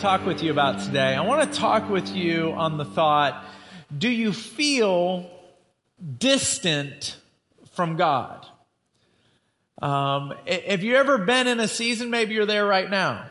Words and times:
talk 0.00 0.26
with 0.26 0.42
you 0.42 0.50
about 0.50 0.80
today. 0.80 1.14
I 1.14 1.22
want 1.22 1.50
to 1.50 1.58
talk 1.58 1.88
with 1.88 2.08
you 2.14 2.52
on 2.52 2.76
the 2.76 2.84
thought 2.84 3.44
do 3.96 4.08
you 4.08 4.32
feel 4.32 5.30
distant 6.18 7.16
from 7.72 7.96
God? 7.96 8.44
Um, 9.80 10.34
have 10.46 10.82
you 10.82 10.96
ever 10.96 11.18
been 11.18 11.46
in 11.46 11.60
a 11.60 11.68
season, 11.68 12.10
maybe 12.10 12.34
you're 12.34 12.46
there 12.46 12.66
right 12.66 12.90
now, 12.90 13.26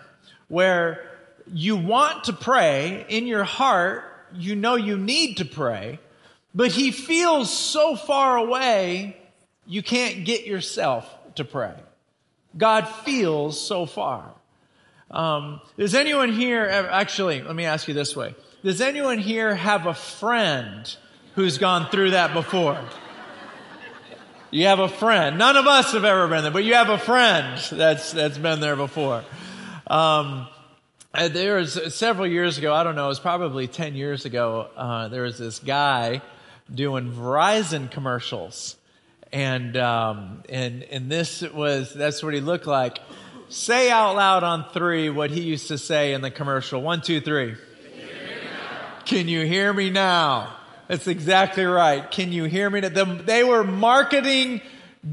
where 0.47 1.09
you 1.51 1.75
want 1.75 2.25
to 2.25 2.33
pray 2.33 3.05
in 3.09 3.27
your 3.27 3.43
heart, 3.43 4.03
you 4.33 4.55
know 4.55 4.75
you 4.75 4.97
need 4.97 5.37
to 5.37 5.45
pray, 5.45 5.99
but 6.53 6.71
He 6.71 6.91
feels 6.91 7.51
so 7.51 7.95
far 7.95 8.37
away, 8.37 9.17
you 9.67 9.83
can't 9.83 10.25
get 10.25 10.45
yourself 10.45 11.07
to 11.35 11.43
pray. 11.43 11.75
God 12.57 12.87
feels 12.87 13.59
so 13.59 13.85
far. 13.85 14.34
Um, 15.11 15.61
does 15.77 15.95
anyone 15.95 16.31
here, 16.31 16.65
actually, 16.65 17.41
let 17.41 17.55
me 17.55 17.65
ask 17.65 17.87
you 17.87 17.93
this 17.93 18.15
way. 18.15 18.35
Does 18.63 18.81
anyone 18.81 19.19
here 19.19 19.53
have 19.53 19.85
a 19.85 19.93
friend 19.93 20.95
who's 21.35 21.57
gone 21.57 21.89
through 21.89 22.11
that 22.11 22.33
before? 22.33 22.79
You 24.51 24.67
have 24.67 24.79
a 24.79 24.87
friend. 24.87 25.37
None 25.37 25.57
of 25.57 25.67
us 25.67 25.91
have 25.91 26.05
ever 26.05 26.27
been 26.27 26.43
there, 26.43 26.51
but 26.51 26.63
you 26.63 26.75
have 26.75 26.89
a 26.89 26.97
friend 26.97 27.59
that's, 27.71 28.11
that's 28.11 28.37
been 28.37 28.61
there 28.61 28.75
before. 28.75 29.23
Um, 29.87 30.47
there 31.13 31.57
was 31.57 31.93
several 31.95 32.27
years 32.27 32.57
ago, 32.57 32.73
I 32.73 32.83
don't 32.83 32.95
know, 32.95 33.05
it 33.05 33.09
was 33.09 33.19
probably 33.19 33.67
10 33.67 33.95
years 33.95 34.25
ago, 34.25 34.69
uh, 34.75 35.07
there 35.09 35.23
was 35.23 35.37
this 35.37 35.59
guy 35.59 36.21
doing 36.73 37.11
Verizon 37.11 37.91
commercials. 37.91 38.75
And, 39.31 39.75
um, 39.77 40.43
and, 40.49 40.83
and 40.83 41.11
this 41.11 41.41
was, 41.41 41.93
that's 41.93 42.23
what 42.23 42.33
he 42.33 42.41
looked 42.41 42.67
like. 42.67 42.99
Say 43.49 43.91
out 43.91 44.15
loud 44.15 44.43
on 44.43 44.65
three 44.71 45.09
what 45.09 45.29
he 45.29 45.41
used 45.41 45.67
to 45.67 45.77
say 45.77 46.13
in 46.13 46.21
the 46.21 46.31
commercial. 46.31 46.81
One, 46.81 47.01
two, 47.01 47.21
three. 47.21 47.55
Can 49.05 49.27
you 49.27 49.45
hear 49.45 49.71
me 49.71 49.91
now? 49.91 50.55
That's 50.87 51.07
exactly 51.07 51.63
right. 51.63 52.09
Can 52.09 52.31
you 52.31 52.45
hear 52.45 52.69
me? 52.69 52.81
Now? 52.81 52.89
They 52.89 53.43
were 53.43 53.63
marketing 53.63 54.61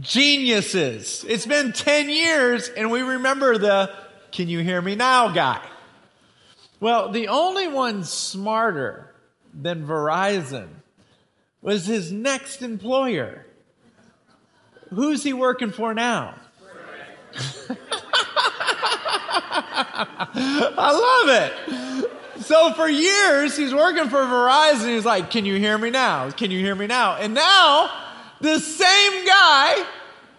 geniuses. 0.00 1.24
It's 1.28 1.46
been 1.46 1.72
10 1.72 2.08
years 2.08 2.68
and 2.70 2.90
we 2.90 3.02
remember 3.02 3.58
the 3.58 3.90
can 4.32 4.48
you 4.48 4.60
hear 4.60 4.80
me 4.80 4.94
now 4.94 5.28
guy. 5.28 5.60
Well, 6.80 7.10
the 7.10 7.28
only 7.28 7.68
one 7.68 8.02
smarter 8.04 9.14
than 9.54 9.86
Verizon 9.86 10.68
was 11.60 11.86
his 11.86 12.10
next 12.10 12.62
employer. 12.62 13.46
Who's 14.90 15.22
he 15.22 15.32
working 15.32 15.70
for 15.70 15.92
now? 15.94 16.34
I 20.34 21.22
love 21.24 22.02
it. 22.02 22.42
So 22.42 22.72
for 22.72 22.88
years, 22.88 23.56
he's 23.56 23.74
working 23.74 24.08
for 24.08 24.18
Verizon. 24.18 24.94
He's 24.94 25.04
like, 25.04 25.30
Can 25.30 25.44
you 25.44 25.56
hear 25.56 25.76
me 25.78 25.90
now? 25.90 26.30
Can 26.30 26.50
you 26.50 26.58
hear 26.58 26.74
me 26.74 26.86
now? 26.86 27.16
And 27.16 27.34
now, 27.34 27.90
the 28.40 28.58
same 28.58 29.26
guy 29.26 29.84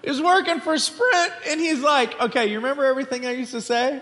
is 0.01 0.21
working 0.21 0.59
for 0.59 0.77
Sprint, 0.77 1.33
and 1.47 1.59
he's 1.59 1.79
like, 1.79 2.19
Okay, 2.21 2.47
you 2.47 2.57
remember 2.57 2.85
everything 2.85 3.25
I 3.25 3.31
used 3.31 3.51
to 3.51 3.61
say? 3.61 4.01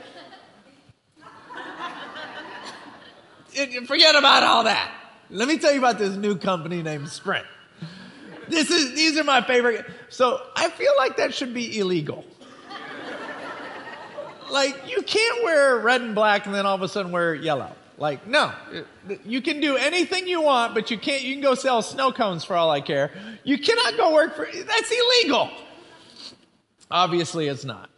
Forget 3.85 4.15
about 4.15 4.43
all 4.43 4.63
that. 4.63 4.91
Let 5.29 5.47
me 5.47 5.57
tell 5.57 5.71
you 5.71 5.79
about 5.79 5.97
this 5.97 6.15
new 6.15 6.35
company 6.37 6.81
named 6.81 7.09
Sprint. 7.09 7.45
This 8.47 8.69
is, 8.69 8.93
these 8.95 9.17
are 9.17 9.23
my 9.23 9.41
favorite. 9.41 9.85
So 10.09 10.41
I 10.55 10.69
feel 10.69 10.91
like 10.97 11.17
that 11.17 11.33
should 11.33 11.53
be 11.53 11.79
illegal. 11.79 12.25
Like, 14.51 14.89
you 14.89 15.01
can't 15.01 15.43
wear 15.43 15.77
red 15.77 16.01
and 16.01 16.13
black 16.13 16.45
and 16.45 16.53
then 16.53 16.65
all 16.65 16.75
of 16.75 16.81
a 16.81 16.87
sudden 16.87 17.11
wear 17.11 17.33
yellow. 17.33 17.75
Like, 17.97 18.27
no. 18.27 18.51
You 19.25 19.41
can 19.41 19.61
do 19.61 19.77
anything 19.77 20.27
you 20.27 20.41
want, 20.41 20.73
but 20.73 20.91
you 20.91 20.97
can't, 20.97 21.21
you 21.21 21.33
can 21.33 21.41
go 21.41 21.55
sell 21.55 21.81
snow 21.81 22.11
cones 22.11 22.43
for 22.43 22.55
all 22.55 22.71
I 22.71 22.81
care. 22.81 23.11
You 23.43 23.57
cannot 23.59 23.95
go 23.95 24.13
work 24.13 24.35
for, 24.35 24.45
that's 24.45 24.91
illegal. 24.91 25.51
Obviously, 26.89 27.47
it's 27.47 27.63
not. 27.63 27.89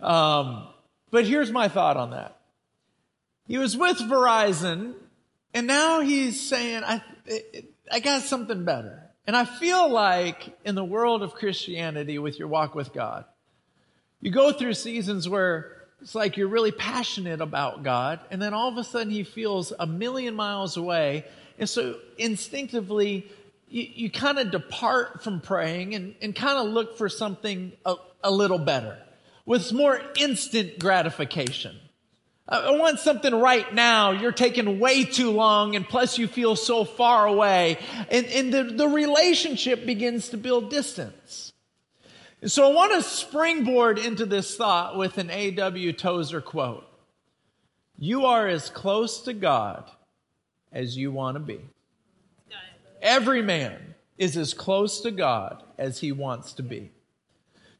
Um, 0.00 0.68
but 1.10 1.26
here's 1.26 1.50
my 1.50 1.68
thought 1.68 1.96
on 1.96 2.10
that. 2.10 2.36
He 3.48 3.58
was 3.58 3.76
with 3.76 3.98
Verizon, 3.98 4.94
and 5.54 5.66
now 5.66 6.00
he's 6.00 6.40
saying, 6.40 6.82
I, 6.84 7.02
I 7.90 8.00
got 8.00 8.22
something 8.22 8.64
better. 8.64 9.02
And 9.26 9.36
I 9.36 9.44
feel 9.44 9.88
like 9.88 10.56
in 10.64 10.74
the 10.74 10.84
world 10.84 11.22
of 11.22 11.34
Christianity, 11.34 12.18
with 12.18 12.38
your 12.38 12.48
walk 12.48 12.74
with 12.74 12.92
God, 12.92 13.24
you 14.20 14.30
go 14.30 14.52
through 14.52 14.74
seasons 14.74 15.28
where 15.28 15.75
it's 16.06 16.14
like 16.14 16.36
you're 16.36 16.46
really 16.46 16.70
passionate 16.70 17.40
about 17.40 17.82
God, 17.82 18.20
and 18.30 18.40
then 18.40 18.54
all 18.54 18.68
of 18.68 18.76
a 18.76 18.84
sudden 18.84 19.10
he 19.10 19.24
feels 19.24 19.72
a 19.76 19.88
million 19.88 20.36
miles 20.36 20.76
away. 20.76 21.24
And 21.58 21.68
so 21.68 21.96
instinctively, 22.16 23.26
you, 23.68 23.88
you 23.92 24.10
kind 24.12 24.38
of 24.38 24.52
depart 24.52 25.24
from 25.24 25.40
praying 25.40 25.96
and, 25.96 26.14
and 26.22 26.32
kind 26.32 26.64
of 26.64 26.72
look 26.72 26.96
for 26.96 27.08
something 27.08 27.72
a, 27.84 27.96
a 28.22 28.30
little 28.30 28.60
better 28.60 28.96
with 29.46 29.72
more 29.72 30.00
instant 30.16 30.78
gratification. 30.78 31.76
I 32.48 32.70
want 32.78 33.00
something 33.00 33.34
right 33.34 33.74
now. 33.74 34.12
You're 34.12 34.30
taking 34.30 34.78
way 34.78 35.02
too 35.02 35.32
long, 35.32 35.74
and 35.74 35.88
plus 35.88 36.18
you 36.18 36.28
feel 36.28 36.54
so 36.54 36.84
far 36.84 37.26
away. 37.26 37.78
And, 38.12 38.26
and 38.26 38.54
the, 38.54 38.62
the 38.62 38.86
relationship 38.86 39.84
begins 39.84 40.28
to 40.28 40.36
build 40.36 40.70
distance. 40.70 41.52
So 42.46 42.70
I 42.70 42.72
want 42.72 42.92
to 42.92 43.02
springboard 43.02 43.98
into 43.98 44.24
this 44.24 44.56
thought 44.56 44.96
with 44.96 45.18
an 45.18 45.30
A.W. 45.30 45.92
Tozer 45.92 46.40
quote 46.40 46.84
You 47.98 48.26
are 48.26 48.46
as 48.46 48.70
close 48.70 49.22
to 49.22 49.32
God 49.32 49.90
as 50.70 50.96
you 50.96 51.10
want 51.10 51.34
to 51.34 51.40
be. 51.40 51.60
Every 53.02 53.42
man 53.42 53.94
is 54.16 54.36
as 54.36 54.54
close 54.54 55.00
to 55.00 55.10
God 55.10 55.64
as 55.76 55.98
he 55.98 56.12
wants 56.12 56.52
to 56.54 56.62
be. 56.62 56.92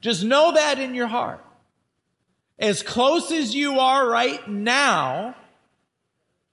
Just 0.00 0.24
know 0.24 0.52
that 0.54 0.80
in 0.80 0.94
your 0.94 1.06
heart. 1.06 1.44
As 2.58 2.82
close 2.82 3.30
as 3.30 3.54
you 3.54 3.78
are 3.78 4.08
right 4.08 4.48
now 4.48 5.36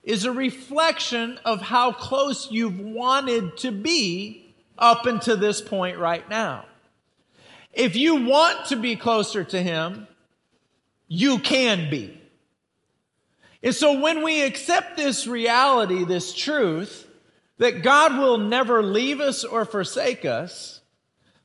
is 0.04 0.26
a 0.26 0.32
reflection 0.32 1.40
of 1.46 1.62
how 1.62 1.92
close 1.92 2.52
you've 2.52 2.80
wanted 2.80 3.58
to 3.58 3.72
be 3.72 4.54
up 4.78 5.08
until 5.08 5.38
this 5.38 5.62
point 5.62 5.98
right 5.98 6.30
now. 6.30 6.66
If 7.74 7.96
you 7.96 8.26
want 8.26 8.68
to 8.68 8.76
be 8.76 8.96
closer 8.96 9.44
to 9.44 9.62
Him, 9.62 10.08
you 11.08 11.40
can 11.40 11.90
be. 11.90 12.20
And 13.62 13.74
so 13.74 14.00
when 14.00 14.24
we 14.24 14.44
accept 14.44 14.98
this 14.98 15.26
reality, 15.26 16.04
this 16.04 16.34
truth, 16.34 17.08
that 17.58 17.82
God 17.82 18.18
will 18.18 18.38
never 18.38 18.84
leave 18.84 19.20
us 19.20 19.44
or 19.44 19.64
forsake 19.64 20.26
us, 20.26 20.82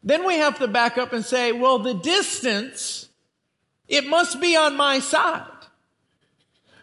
then 0.03 0.27
we 0.27 0.35
have 0.35 0.59
to 0.59 0.69
back 0.69 0.99
up 0.99 1.13
and 1.13 1.25
say, 1.25 1.53
well, 1.53 1.79
the 1.79 1.95
distance, 1.95 3.09
it 3.87 4.07
must 4.07 4.41
be 4.41 4.57
on 4.57 4.77
my 4.77 4.99
side. 5.01 5.47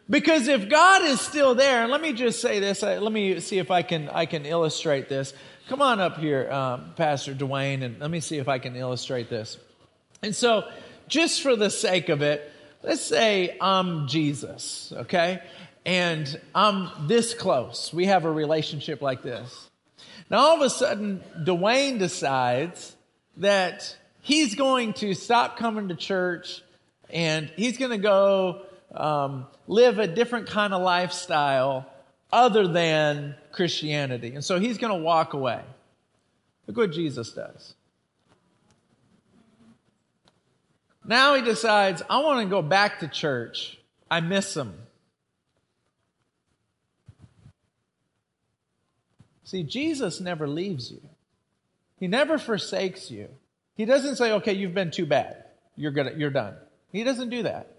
Because 0.10 0.48
if 0.48 0.70
God 0.70 1.02
is 1.04 1.20
still 1.20 1.56
there, 1.56 1.82
and 1.82 1.92
let 1.92 2.02
me 2.02 2.14
just 2.14 2.40
say 2.40 2.60
this, 2.60 2.84
let 2.84 3.12
me 3.12 3.40
see 3.40 3.58
if 3.58 3.72
I 3.72 3.82
can, 3.82 4.10
I 4.10 4.26
can 4.26 4.46
illustrate 4.46 5.10
this. 5.10 5.34
Come 5.68 5.82
on 5.82 6.00
up 6.00 6.20
here, 6.20 6.48
um, 6.52 6.94
Pastor 6.96 7.34
Dwayne, 7.34 7.84
and 7.84 8.00
let 8.00 8.12
me 8.12 8.20
see 8.20 8.38
if 8.38 8.48
I 8.48 8.60
can 8.60 8.76
illustrate 8.76 9.32
this. 9.32 9.58
And 10.22 10.36
so, 10.36 10.64
just 11.08 11.42
for 11.42 11.56
the 11.56 11.72
sake 11.72 12.10
of 12.10 12.22
it, 12.22 12.52
let's 12.84 13.02
say 13.02 13.58
I'm 13.60 14.08
Jesus, 14.08 14.94
okay? 14.96 15.42
And 15.84 16.40
I'm 16.54 17.08
this 17.08 17.34
close. 17.34 17.92
We 17.92 18.06
have 18.06 18.26
a 18.26 18.32
relationship 18.32 19.02
like 19.02 19.24
this. 19.24 19.68
Now, 20.30 20.38
all 20.38 20.56
of 20.58 20.62
a 20.62 20.70
sudden, 20.70 21.24
Dwayne 21.40 21.98
decides 21.98 22.96
that 23.38 23.98
he's 24.22 24.54
going 24.54 24.94
to 24.94 25.16
stop 25.16 25.58
coming 25.58 25.88
to 25.88 25.96
church 25.96 26.62
and 27.10 27.52
he's 27.56 27.80
going 27.80 27.90
to 27.90 27.98
go 27.98 28.62
um, 28.94 29.48
live 29.68 29.98
a 29.98 30.06
different 30.06 30.46
kind 30.46 30.76
of 30.76 30.84
lifestyle 30.84 31.88
other 32.36 32.68
than 32.68 33.34
Christianity. 33.54 34.34
And 34.36 34.44
so 34.44 34.60
he's 34.60 34.78
going 34.78 34.92
to 34.92 35.02
walk 35.02 35.34
away. 35.34 35.62
Look 36.68 36.76
what 36.76 36.92
Jesus 36.92 37.32
does. 37.32 37.74
Now 41.06 41.36
he 41.36 41.42
decides, 41.42 42.04
I 42.10 42.20
want 42.20 42.46
to 42.46 42.50
go 42.50 42.62
back 42.62 43.00
to 43.00 43.08
church. 43.08 43.78
I 44.12 44.20
miss 44.20 44.56
him. 44.58 44.74
See, 49.46 49.64
Jesus 49.64 50.20
never 50.20 50.46
leaves 50.46 50.92
you. 50.92 51.02
He 52.00 52.08
never 52.08 52.38
forsakes 52.38 53.10
you. 53.10 53.30
He 53.78 53.86
doesn't 53.86 54.18
say, 54.18 54.34
okay, 54.34 54.54
you've 54.54 54.74
been 54.74 54.92
too 54.92 55.06
bad. 55.06 55.46
You're 55.78 55.92
good. 55.92 56.18
You're 56.18 56.32
done. 56.32 56.56
He 56.92 57.06
doesn't 57.06 57.30
do 57.30 57.44
that. 57.44 57.72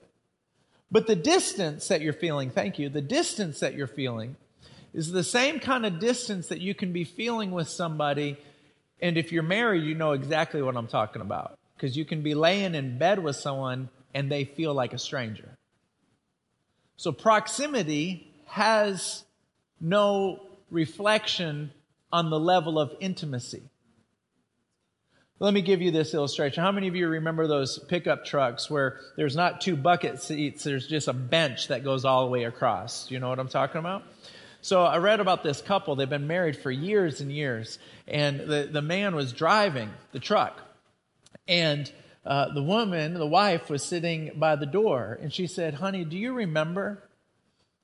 But 0.90 1.06
the 1.06 1.16
distance 1.16 1.88
that 1.88 2.00
you're 2.00 2.14
feeling, 2.14 2.48
thank 2.48 2.78
you, 2.78 2.88
the 2.88 3.02
distance 3.02 3.60
that 3.60 3.74
you're 3.74 3.86
feeling 3.86 4.36
is 4.96 5.12
the 5.12 5.22
same 5.22 5.60
kind 5.60 5.84
of 5.84 6.00
distance 6.00 6.48
that 6.48 6.62
you 6.62 6.74
can 6.74 6.92
be 6.92 7.04
feeling 7.04 7.50
with 7.50 7.68
somebody. 7.68 8.38
And 9.00 9.18
if 9.18 9.30
you're 9.30 9.42
married, 9.42 9.84
you 9.84 9.94
know 9.94 10.12
exactly 10.12 10.62
what 10.62 10.74
I'm 10.74 10.86
talking 10.86 11.20
about. 11.20 11.58
Because 11.76 11.96
you 11.96 12.06
can 12.06 12.22
be 12.22 12.34
laying 12.34 12.74
in 12.74 12.96
bed 12.96 13.22
with 13.22 13.36
someone 13.36 13.90
and 14.14 14.32
they 14.32 14.44
feel 14.44 14.72
like 14.72 14.94
a 14.94 14.98
stranger. 14.98 15.50
So 16.96 17.12
proximity 17.12 18.32
has 18.46 19.24
no 19.78 20.40
reflection 20.70 21.72
on 22.10 22.30
the 22.30 22.40
level 22.40 22.78
of 22.78 22.90
intimacy. 22.98 23.64
Let 25.38 25.52
me 25.52 25.60
give 25.60 25.82
you 25.82 25.90
this 25.90 26.14
illustration. 26.14 26.62
How 26.62 26.72
many 26.72 26.88
of 26.88 26.96
you 26.96 27.06
remember 27.08 27.46
those 27.46 27.78
pickup 27.78 28.24
trucks 28.24 28.70
where 28.70 28.98
there's 29.18 29.36
not 29.36 29.60
two 29.60 29.76
bucket 29.76 30.22
seats, 30.22 30.64
there's 30.64 30.88
just 30.88 31.08
a 31.08 31.12
bench 31.12 31.68
that 31.68 31.84
goes 31.84 32.06
all 32.06 32.24
the 32.24 32.30
way 32.30 32.44
across? 32.44 33.10
You 33.10 33.20
know 33.20 33.28
what 33.28 33.38
I'm 33.38 33.48
talking 33.48 33.78
about? 33.78 34.02
So 34.60 34.82
I 34.82 34.98
read 34.98 35.20
about 35.20 35.42
this 35.42 35.60
couple. 35.60 35.96
They've 35.96 36.08
been 36.08 36.26
married 36.26 36.56
for 36.56 36.70
years 36.70 37.20
and 37.20 37.30
years. 37.30 37.78
And 38.08 38.40
the, 38.40 38.68
the 38.70 38.82
man 38.82 39.14
was 39.14 39.32
driving 39.32 39.90
the 40.12 40.18
truck. 40.18 40.60
And 41.46 41.90
uh, 42.24 42.52
the 42.52 42.62
woman, 42.62 43.14
the 43.14 43.26
wife, 43.26 43.70
was 43.70 43.84
sitting 43.84 44.32
by 44.36 44.56
the 44.56 44.66
door. 44.66 45.18
And 45.20 45.32
she 45.32 45.46
said, 45.46 45.74
Honey, 45.74 46.04
do 46.04 46.16
you 46.16 46.32
remember 46.32 47.02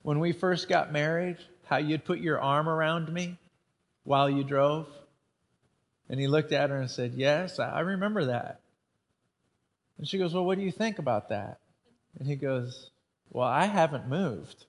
when 0.03 0.19
we 0.19 0.33
first 0.33 0.69
got 0.69 0.93
married 0.93 1.37
how 1.67 1.77
you'd 1.77 2.05
put 2.05 2.19
your 2.19 2.41
arm 2.41 2.69
around 2.69 3.13
me 3.13 3.39
while 4.03 4.29
you 4.29 4.43
drove? 4.43 4.89
And 6.09 6.19
he 6.19 6.27
looked 6.27 6.53
at 6.53 6.71
her 6.71 6.77
and 6.77 6.91
said, 6.91 7.13
Yes, 7.15 7.61
I 7.61 7.81
remember 7.81 8.27
that. 8.27 8.61
And 9.99 10.09
she 10.09 10.19
goes, 10.19 10.35
Well, 10.35 10.45
what 10.45 10.59
do 10.59 10.65
you 10.65 10.73
think 10.73 10.99
about 10.99 11.29
that? 11.29 11.61
And 12.19 12.27
he 12.27 12.35
goes, 12.35 12.91
Well, 13.31 13.47
I 13.47 13.67
haven't 13.67 14.09
moved. 14.09 14.67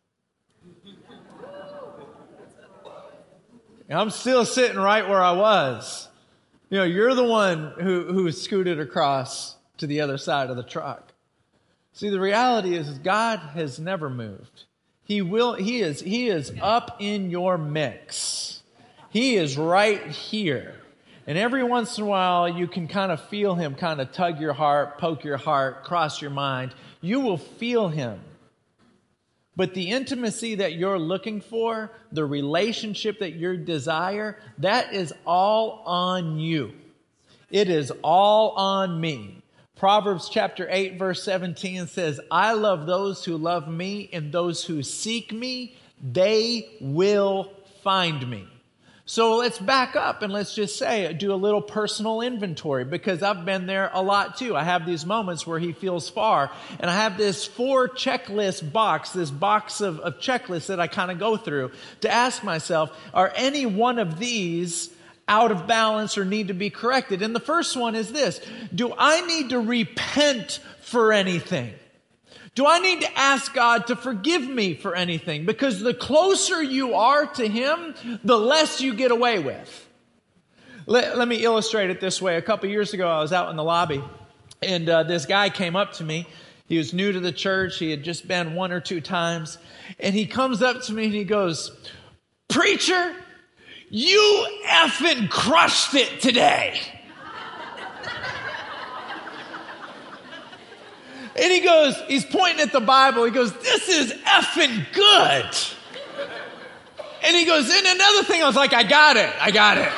I'm 3.95 4.10
still 4.10 4.45
sitting 4.45 4.78
right 4.78 5.07
where 5.07 5.22
I 5.22 5.34
was. 5.34 6.07
You 6.69 6.80
know, 6.80 6.84
you're 6.86 7.13
the 7.13 7.24
one 7.24 7.74
who, 7.80 8.06
who 8.06 8.31
scooted 8.31 8.80
across 8.80 9.56
to 9.78 9.88
the 9.88 10.01
other 10.01 10.18
side 10.18 10.50
of 10.50 10.57
the 10.57 10.63
truck. 10.63 11.13
See, 11.94 12.10
the 12.10 12.19
reality 12.19 12.75
is 12.75 12.90
God 13.00 13.40
has 13.40 13.80
never 13.80 14.10
moved. 14.10 14.63
He 15.04 15.22
will, 15.22 15.54
he 15.54 15.81
is, 15.81 16.00
he 16.01 16.30
is 16.30 16.51
up 16.62 16.98
in 17.00 17.30
your 17.30 17.57
mix. 17.57 18.63
He 19.10 19.36
is 19.36 19.57
right 19.57 20.07
here. 20.07 20.75
And 21.28 21.38
every 21.38 21.63
once 21.63 21.98
in 21.98 22.04
a 22.04 22.07
while, 22.07 22.50
you 22.50 22.68
can 22.68 22.88
kind 22.88 23.12
of 23.12 23.22
feel 23.30 23.56
him 23.56 23.75
kind 23.75 24.01
of 24.01 24.12
tug 24.12 24.42
your 24.42 24.54
heart, 24.54 24.98
poke 24.98 25.24
your 25.24 25.38
heart, 25.38 25.84
cross 25.84 26.22
your 26.22 26.31
mind. 26.31 26.74
You 27.00 27.19
will 27.19 27.38
feel 27.38 27.90
him. 27.90 28.19
But 29.55 29.73
the 29.73 29.91
intimacy 29.91 30.55
that 30.55 30.73
you're 30.73 31.00
looking 31.00 31.39
for, 31.39 31.91
the 32.11 32.25
relationship 32.25 33.19
that 33.19 33.33
you 33.33 33.57
desire, 33.57 34.39
that 34.57 34.94
is 34.94 35.13
all 35.25 35.83
on 35.85 36.39
you. 36.39 36.73
It 37.51 37.69
is 37.69 37.91
all 38.03 38.51
on 38.51 39.00
me. 39.00 39.44
Proverbs 39.75 40.29
chapter 40.29 40.67
8 40.69 40.97
verse 40.97 41.23
17 41.23 41.88
says, 41.88 42.19
I 42.31 42.53
love 42.53 42.85
those 42.88 43.25
who 43.25 43.38
love 43.38 43.67
me 43.67 44.09
and 44.11 44.31
those 44.31 44.63
who 44.63 44.81
seek 44.81 45.31
me, 45.31 45.75
they 46.01 46.69
will 46.79 47.51
find 47.83 48.27
me. 48.29 48.47
So 49.05 49.35
let's 49.35 49.59
back 49.59 49.97
up 49.97 50.21
and 50.21 50.31
let's 50.31 50.55
just 50.55 50.77
say, 50.77 51.11
do 51.13 51.33
a 51.33 51.35
little 51.35 51.61
personal 51.61 52.21
inventory 52.21 52.85
because 52.85 53.21
I've 53.21 53.44
been 53.44 53.65
there 53.65 53.91
a 53.94 54.01
lot 54.01 54.38
too. 54.38 54.55
I 54.55 54.63
have 54.63 54.85
these 54.85 55.05
moments 55.05 55.45
where 55.45 55.59
he 55.59 55.73
feels 55.73 56.09
far 56.09 56.50
and 56.79 56.89
I 56.89 56.95
have 56.95 57.17
this 57.17 57.45
four 57.45 57.89
checklist 57.89 58.71
box, 58.71 59.11
this 59.11 59.29
box 59.29 59.81
of, 59.81 60.00
of 60.00 60.19
checklists 60.19 60.67
that 60.67 60.79
I 60.79 60.88
kind 60.88 61.11
of 61.11 61.19
go 61.19 61.35
through 61.35 61.71
to 62.00 62.09
ask 62.09 62.45
myself, 62.45 62.97
are 63.13 63.33
any 63.35 63.65
one 63.65 64.00
of 64.00 64.19
these 64.19 64.89
out 65.27 65.51
of 65.51 65.67
balance 65.67 66.17
or 66.17 66.23
need 66.23 66.47
to 66.47 66.53
be 66.53 66.69
corrected? 66.69 67.21
And 67.21 67.35
the 67.35 67.41
first 67.41 67.75
one 67.75 67.95
is 67.95 68.09
this. 68.09 68.39
Do 68.73 68.94
I 68.97 69.19
need 69.27 69.49
to 69.49 69.59
repent 69.59 70.61
for 70.79 71.11
anything? 71.11 71.73
Do 72.55 72.67
I 72.67 72.79
need 72.79 73.01
to 73.01 73.17
ask 73.17 73.53
God 73.53 73.88
to 73.88 73.95
forgive 73.95 74.47
me 74.47 74.75
for 74.75 74.95
anything? 74.95 75.45
Because 75.45 75.79
the 75.79 75.94
closer 75.94 76.61
you 76.61 76.94
are 76.94 77.25
to 77.25 77.47
Him, 77.47 77.95
the 78.23 78.38
less 78.38 78.79
you 78.79 78.94
get 78.94 79.11
away 79.11 79.39
with. 79.39 79.89
Let, 80.85 81.17
let 81.17 81.27
me 81.27 81.44
illustrate 81.44 81.89
it 81.89 82.00
this 82.00 82.21
way. 82.21 82.35
A 82.35 82.41
couple 82.41 82.69
years 82.69 82.94
ago, 82.94 83.07
I 83.07 83.21
was 83.21 83.33
out 83.33 83.50
in 83.50 83.55
the 83.55 83.63
lobby, 83.63 84.03
and 84.61 84.88
uh, 84.88 85.03
this 85.03 85.25
guy 85.25 85.50
came 85.50 85.75
up 85.75 85.94
to 85.94 86.03
me. 86.03 86.27
He 86.67 86.77
was 86.77 86.94
new 86.94 87.11
to 87.11 87.19
the 87.19 87.31
church. 87.31 87.77
He 87.79 87.91
had 87.91 88.03
just 88.03 88.27
been 88.27 88.56
one 88.56 88.71
or 88.71 88.79
two 88.79 89.01
times. 89.01 89.57
And 89.99 90.15
he 90.15 90.25
comes 90.25 90.61
up 90.61 90.81
to 90.83 90.94
me 90.94 91.06
and 91.06 91.13
he 91.13 91.23
goes, 91.23 91.71
Preacher, 92.47 93.15
you 93.89 94.47
effing 94.65 95.29
crushed 95.29 95.94
it 95.94 96.21
today. 96.21 96.79
And 101.35 101.51
he 101.51 101.62
goes, 101.62 102.00
he's 102.07 102.25
pointing 102.25 102.62
at 102.62 102.71
the 102.71 102.80
Bible. 102.80 103.24
He 103.24 103.31
goes, 103.31 103.51
This 103.53 103.89
is 103.89 104.13
effing 104.24 104.85
good. 104.94 105.56
And 107.24 107.35
he 107.35 107.45
goes, 107.45 107.69
And 107.69 107.85
another 107.88 108.24
thing, 108.24 108.44
I 108.44 108.45
was 108.45 108.56
like, 108.56 108.74
I 108.74 108.83
got 108.83 109.18
it. 109.18 109.33
I 109.39 109.51
got 109.51 109.77
it. 109.77 109.91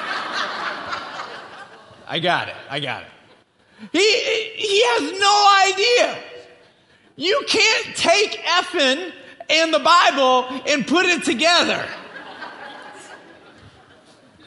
I 2.07 2.19
got 2.19 2.47
it. 2.47 2.55
I 2.69 2.79
got 2.79 3.03
it. 3.03 3.09
He, 3.91 3.99
he 4.55 4.83
has 4.85 5.19
no 5.19 5.71
idea. 5.71 6.17
You 7.17 7.43
can't 7.47 7.95
take 7.95 8.31
effing 8.43 9.11
and 9.49 9.73
the 9.73 9.79
Bible 9.79 10.61
and 10.67 10.87
put 10.87 11.05
it 11.05 11.23
together. 11.23 11.85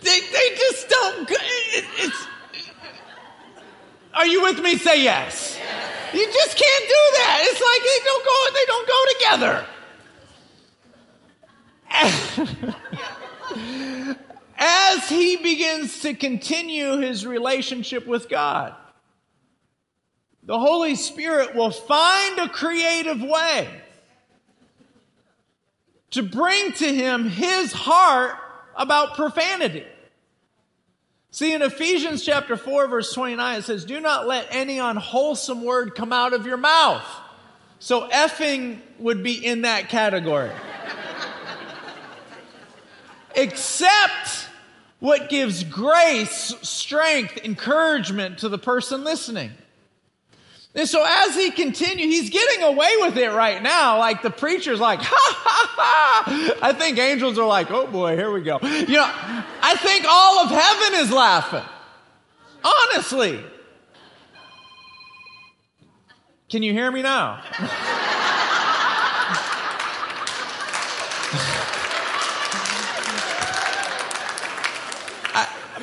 They, 0.01 0.21
they 0.21 0.57
just 0.57 0.89
don't. 0.89 1.31
It, 1.31 1.85
it's, 1.99 2.27
are 4.19 4.27
you 4.27 4.43
with 4.43 4.61
me? 4.61 4.77
Say 4.77 5.05
yes. 5.05 5.57
You 6.13 6.27
just 6.27 6.57
can't 6.57 6.85
do 6.89 6.95
that. 7.13 7.39
It's 7.43 7.61
like 7.61 7.83
they 7.85 8.01
don't 8.05 8.25
go, 8.25 8.51
they 8.55 8.67
don't 8.67 8.89
go 8.89 9.05
together. 9.15 9.65
As 14.59 15.09
he 15.09 15.37
begins 15.37 16.01
to 16.01 16.15
continue 16.15 16.99
his 16.99 17.25
relationship 17.25 18.09
with 18.09 18.29
God, 18.29 18.75
the 20.43 20.59
Holy 20.59 20.97
Spirit 20.97 21.55
will 21.55 21.71
find 21.71 22.41
a 22.41 22.49
creative 22.49 23.23
way 23.23 23.69
to 26.11 26.25
bring 26.25 26.73
to 26.73 26.93
him 26.93 27.29
his 27.29 27.73
heart 27.73 28.35
about 28.75 29.15
profanity. 29.15 29.87
See, 31.31 31.53
in 31.53 31.63
Ephesians 31.63 32.25
chapter 32.25 32.57
4, 32.57 32.89
verse 32.89 33.13
29, 33.13 33.59
it 33.59 33.63
says, 33.63 33.85
Do 33.85 34.01
not 34.01 34.27
let 34.27 34.49
any 34.51 34.79
unwholesome 34.79 35.63
word 35.63 35.95
come 35.95 36.13
out 36.13 36.33
of 36.33 36.47
your 36.47 36.57
mouth. 36.57 37.05
So 37.81 38.09
effing 38.09 38.79
would 38.99 39.23
be 39.23 39.45
in 39.45 39.63
that 39.63 39.89
category. 39.89 40.51
Except 43.35 44.49
what 45.01 45.29
gives 45.29 45.63
grace, 45.65 46.55
strength, 46.63 47.39
encouragement 47.45 48.39
to 48.39 48.49
the 48.49 48.59
person 48.59 49.05
listening. 49.05 49.53
And 50.75 50.89
so 50.89 51.05
as 51.07 51.35
he 51.35 51.51
continues, 51.51 51.99
he's 51.99 52.31
getting 52.31 52.63
away 52.63 52.95
with 53.01 53.17
it 53.17 53.31
right 53.31 53.63
now. 53.63 53.99
Like 53.99 54.23
the 54.23 54.31
preacher's 54.31 54.81
like, 54.81 55.01
ha 55.03 55.17
ha 55.17 55.75
ha. 55.77 56.59
I 56.63 56.73
think 56.73 56.99
angels 56.99 57.39
are 57.39 57.47
like, 57.47 57.71
oh 57.71 57.87
boy, 57.87 58.17
here 58.17 58.31
we 58.31 58.43
go. 58.43 58.59
You 58.63 58.97
know, 58.97 59.45
I 59.63 59.77
think 59.77 60.05
all 60.09 60.41
of 60.41 60.51
heaven 60.51 61.01
is 61.01 61.13
laughing. 61.13 61.65
Honestly. 62.65 63.45
Can 66.49 66.63
you 66.63 66.73
hear 66.73 66.91
me 66.91 67.03
now? 67.03 67.43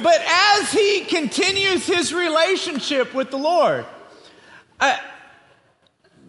but 0.02 0.22
as 0.28 0.72
he 0.72 1.06
continues 1.06 1.86
his 1.86 2.14
relationship 2.14 3.14
with 3.14 3.32
the 3.32 3.38
Lord, 3.38 3.86
uh, 4.80 4.98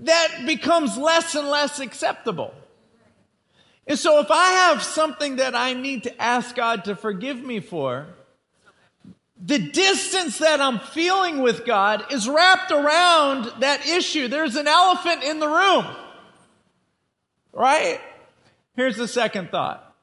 that 0.03 0.45
becomes 0.47 0.97
less 0.97 1.35
and 1.35 1.49
less 1.49 1.81
acceptable. 1.81 2.55
And 3.87 3.99
so 3.99 4.21
if 4.21 4.31
I 4.31 4.49
have 4.51 4.83
something 4.83 5.37
that 5.37 5.55
I 5.55 5.75
need 5.75 6.05
to 6.05 6.23
ask 6.23 6.55
God 6.57 6.85
to 6.85 6.97
forgive 6.97 7.43
me 7.43 7.61
for, 7.61 8.07
the 9.41 9.59
distance 9.59 10.39
that 10.39 10.61
I'm 10.61 10.79
feeling 10.79 11.41
with 11.41 11.65
God 11.65 12.13
is 12.13 12.29
wrapped 12.29 12.73
around 12.73 13.53
that 13.61 13.87
issue. 13.87 14.29
There's 14.29 14.57
an 14.57 14.67
elephant 14.67 15.23
in 15.23 15.39
the 15.39 15.47
room. 15.47 15.87
Right? 17.53 18.01
Here's 18.75 18.97
the 18.97 19.09
second 19.09 19.51
thought. 19.51 19.95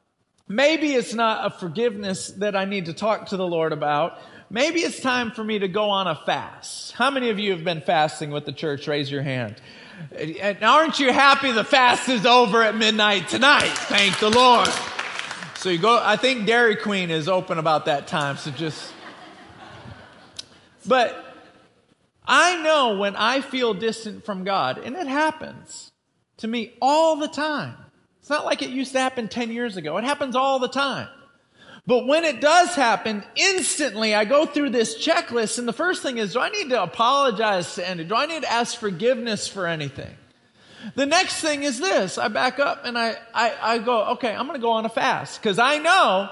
Maybe 0.47 0.93
it's 0.93 1.13
not 1.13 1.45
a 1.45 1.49
forgiveness 1.49 2.27
that 2.37 2.55
I 2.55 2.65
need 2.65 2.85
to 2.85 2.93
talk 2.93 3.27
to 3.27 3.37
the 3.37 3.47
Lord 3.47 3.71
about, 3.71 4.19
maybe 4.49 4.81
it's 4.81 4.99
time 4.99 5.31
for 5.31 5.43
me 5.43 5.59
to 5.59 5.67
go 5.67 5.89
on 5.89 6.07
a 6.07 6.15
fast. 6.15 6.91
How 6.93 7.09
many 7.09 7.29
of 7.29 7.39
you 7.39 7.51
have 7.51 7.63
been 7.63 7.81
fasting 7.81 8.31
with 8.31 8.45
the 8.45 8.51
church? 8.51 8.87
Raise 8.87 9.09
your 9.09 9.23
hand. 9.23 9.55
And 10.17 10.63
aren't 10.63 10.99
you 10.99 11.11
happy 11.11 11.51
the 11.51 11.63
fast 11.63 12.07
is 12.09 12.25
over 12.25 12.61
at 12.61 12.75
midnight 12.75 13.29
tonight? 13.29 13.71
Thank 13.71 14.19
the 14.19 14.29
Lord. 14.29 14.69
So 15.55 15.69
you 15.69 15.79
go, 15.79 15.99
I 16.01 16.17
think 16.17 16.45
Dairy 16.45 16.75
Queen 16.75 17.09
is 17.09 17.27
open 17.29 17.57
about 17.57 17.85
that 17.85 18.07
time, 18.07 18.37
so 18.37 18.51
just. 18.51 18.93
But 20.85 21.23
I 22.25 22.61
know 22.61 22.97
when 22.97 23.15
I 23.15 23.41
feel 23.41 23.73
distant 23.73 24.25
from 24.25 24.43
God, 24.43 24.77
and 24.77 24.95
it 24.95 25.07
happens. 25.07 25.91
to 26.37 26.47
me 26.47 26.73
all 26.81 27.15
the 27.15 27.27
time. 27.27 27.75
It's 28.19 28.29
not 28.29 28.45
like 28.45 28.61
it 28.61 28.69
used 28.69 28.91
to 28.93 28.99
happen 28.99 29.27
10 29.27 29.51
years 29.51 29.77
ago. 29.77 29.97
It 29.97 30.03
happens 30.03 30.35
all 30.35 30.59
the 30.59 30.67
time. 30.67 31.07
But 31.85 32.07
when 32.07 32.23
it 32.23 32.39
does 32.39 32.75
happen, 32.75 33.23
instantly 33.35 34.15
I 34.15 34.23
go 34.23 34.45
through 34.45 34.69
this 34.69 35.05
checklist 35.05 35.59
and 35.59 35.67
the 35.67 35.73
first 35.73 36.01
thing 36.01 36.17
is, 36.17 36.33
do 36.33 36.39
I 36.39 36.49
need 36.49 36.69
to 36.69 36.81
apologize 36.81 37.75
to 37.75 37.87
Andy? 37.87 38.05
Do 38.05 38.15
I 38.15 38.25
need 38.25 38.43
to 38.43 38.51
ask 38.51 38.77
forgiveness 38.77 39.47
for 39.47 39.67
anything? 39.67 40.15
The 40.95 41.05
next 41.05 41.41
thing 41.41 41.63
is 41.63 41.79
this. 41.79 42.17
I 42.17 42.29
back 42.29 42.59
up 42.59 42.85
and 42.85 42.97
I, 42.97 43.15
I, 43.33 43.53
I 43.61 43.77
go, 43.79 44.11
okay, 44.11 44.33
I'm 44.33 44.47
going 44.47 44.59
to 44.59 44.61
go 44.61 44.71
on 44.71 44.85
a 44.85 44.89
fast 44.89 45.41
because 45.41 45.59
I 45.59 45.77
know 45.77 46.29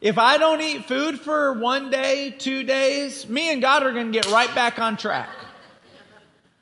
if 0.00 0.18
I 0.18 0.38
don't 0.38 0.60
eat 0.60 0.84
food 0.84 1.18
for 1.18 1.54
one 1.54 1.90
day, 1.90 2.30
two 2.30 2.62
days, 2.62 3.28
me 3.28 3.50
and 3.50 3.60
God 3.62 3.82
are 3.84 3.92
going 3.92 4.12
to 4.12 4.12
get 4.12 4.30
right 4.30 4.54
back 4.54 4.78
on 4.78 4.96
track. 4.96 5.30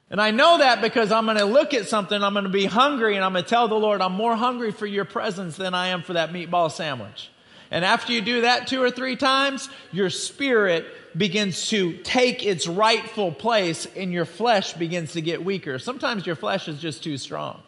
And 0.08 0.20
I 0.20 0.30
know 0.30 0.58
that 0.58 0.80
because 0.80 1.10
I'm 1.10 1.24
going 1.24 1.38
to 1.38 1.44
look 1.44 1.74
at 1.74 1.88
something, 1.88 2.22
I'm 2.22 2.32
going 2.32 2.44
to 2.44 2.50
be 2.50 2.64
hungry, 2.64 3.16
and 3.16 3.24
I'm 3.24 3.32
going 3.32 3.42
to 3.44 3.50
tell 3.50 3.66
the 3.66 3.74
Lord, 3.74 4.00
I'm 4.00 4.12
more 4.12 4.36
hungry 4.36 4.70
for 4.70 4.86
your 4.86 5.04
presence 5.04 5.56
than 5.56 5.74
I 5.74 5.88
am 5.88 6.02
for 6.02 6.12
that 6.12 6.32
meatball 6.32 6.70
sandwich. 6.70 7.30
And 7.70 7.84
after 7.84 8.12
you 8.12 8.20
do 8.20 8.42
that 8.42 8.66
two 8.66 8.82
or 8.82 8.90
three 8.90 9.16
times, 9.16 9.68
your 9.92 10.10
spirit 10.10 10.86
begins 11.16 11.68
to 11.68 11.94
take 11.98 12.44
its 12.44 12.66
rightful 12.66 13.32
place 13.32 13.86
and 13.96 14.12
your 14.12 14.24
flesh 14.24 14.74
begins 14.74 15.12
to 15.12 15.20
get 15.20 15.44
weaker. 15.44 15.78
Sometimes 15.78 16.26
your 16.26 16.36
flesh 16.36 16.68
is 16.68 16.80
just 16.80 17.02
too 17.02 17.16
strong. 17.16 17.62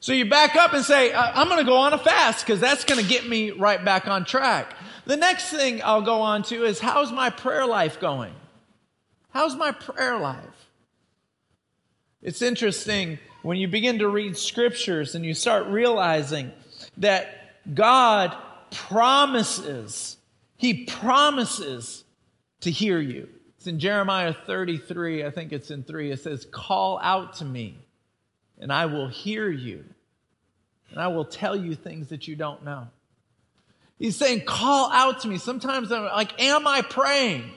So 0.00 0.12
you 0.12 0.28
back 0.28 0.54
up 0.54 0.72
and 0.72 0.84
say, 0.84 1.12
uh, 1.12 1.32
I'm 1.34 1.48
going 1.48 1.58
to 1.58 1.68
go 1.68 1.78
on 1.78 1.92
a 1.92 1.98
fast 1.98 2.46
because 2.46 2.60
that's 2.60 2.84
going 2.84 3.02
to 3.02 3.08
get 3.08 3.26
me 3.28 3.50
right 3.50 3.84
back 3.84 4.06
on 4.06 4.24
track. 4.24 4.76
The 5.04 5.16
next 5.16 5.50
thing 5.50 5.82
I'll 5.82 6.02
go 6.02 6.20
on 6.20 6.44
to 6.44 6.64
is 6.64 6.78
how's 6.78 7.10
my 7.10 7.30
prayer 7.30 7.66
life 7.66 7.98
going? 7.98 8.32
How's 9.30 9.56
my 9.56 9.72
prayer 9.72 10.16
life? 10.16 10.70
It's 12.22 12.40
interesting 12.40 13.18
when 13.42 13.56
you 13.58 13.68
begin 13.68 13.98
to 13.98 14.08
read 14.08 14.36
scriptures 14.36 15.14
and 15.14 15.24
you 15.24 15.34
start 15.34 15.66
realizing 15.66 16.52
that 16.98 17.45
God 17.74 18.36
promises, 18.70 20.16
He 20.56 20.84
promises 20.84 22.04
to 22.60 22.70
hear 22.70 22.98
you. 22.98 23.28
It's 23.58 23.66
in 23.66 23.78
Jeremiah 23.78 24.32
33, 24.32 25.24
I 25.24 25.30
think 25.30 25.52
it's 25.52 25.70
in 25.70 25.82
3. 25.82 26.10
It 26.10 26.20
says, 26.20 26.46
Call 26.50 26.98
out 27.02 27.34
to 27.36 27.44
me, 27.44 27.78
and 28.58 28.72
I 28.72 28.86
will 28.86 29.08
hear 29.08 29.50
you, 29.50 29.84
and 30.90 31.00
I 31.00 31.08
will 31.08 31.24
tell 31.24 31.56
you 31.56 31.74
things 31.74 32.08
that 32.08 32.28
you 32.28 32.36
don't 32.36 32.64
know. 32.64 32.88
He's 33.98 34.16
saying, 34.16 34.44
Call 34.44 34.90
out 34.92 35.20
to 35.22 35.28
me. 35.28 35.38
Sometimes 35.38 35.90
I'm 35.90 36.04
like, 36.04 36.40
Am 36.40 36.66
I 36.66 36.82
praying? 36.82 37.50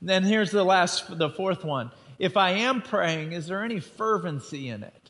And 0.00 0.08
then 0.08 0.22
here's 0.22 0.50
the 0.50 0.64
last, 0.64 1.18
the 1.18 1.30
fourth 1.30 1.64
one. 1.64 1.90
If 2.18 2.36
I 2.36 2.50
am 2.50 2.82
praying, 2.82 3.32
is 3.32 3.46
there 3.46 3.64
any 3.64 3.80
fervency 3.80 4.68
in 4.68 4.82
it? 4.82 5.07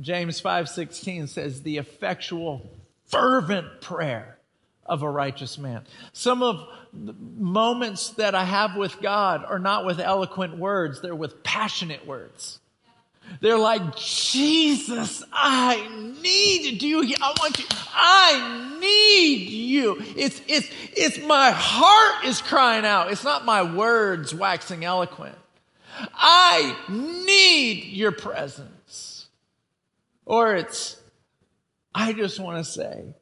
James 0.00 0.40
5:16 0.40 1.28
says 1.28 1.62
the 1.62 1.78
effectual 1.78 2.70
fervent 3.06 3.80
prayer 3.80 4.38
of 4.84 5.02
a 5.02 5.10
righteous 5.10 5.58
man. 5.58 5.84
Some 6.12 6.42
of 6.42 6.66
the 6.92 7.14
moments 7.14 8.10
that 8.10 8.34
I 8.34 8.44
have 8.44 8.76
with 8.76 9.00
God 9.00 9.44
are 9.44 9.58
not 9.58 9.84
with 9.84 10.00
eloquent 10.00 10.56
words, 10.56 11.00
they're 11.00 11.14
with 11.14 11.42
passionate 11.42 12.06
words. 12.06 12.58
They're 13.40 13.58
like, 13.58 13.96
Jesus, 13.96 15.22
I 15.32 15.88
need 16.20 16.82
you. 16.82 17.14
I 17.20 17.34
want 17.38 17.58
you. 17.58 17.64
I 17.94 18.78
need 18.80 19.48
you. 19.48 19.96
It's, 20.16 20.40
it's, 20.46 20.68
it's 20.92 21.18
my 21.20 21.52
heart 21.52 22.24
is 22.24 22.42
crying 22.42 22.84
out. 22.84 23.10
It's 23.10 23.24
not 23.24 23.44
my 23.44 23.62
words 23.62 24.34
waxing 24.34 24.84
eloquent. 24.84 25.36
I 26.14 26.76
need 26.88 27.84
your 27.84 28.12
presence. 28.12 28.71
Or 30.32 30.56
it's, 30.56 30.96
I 31.94 32.14
just 32.14 32.40
want 32.40 32.56
to 32.56 32.64
say, 32.64 33.14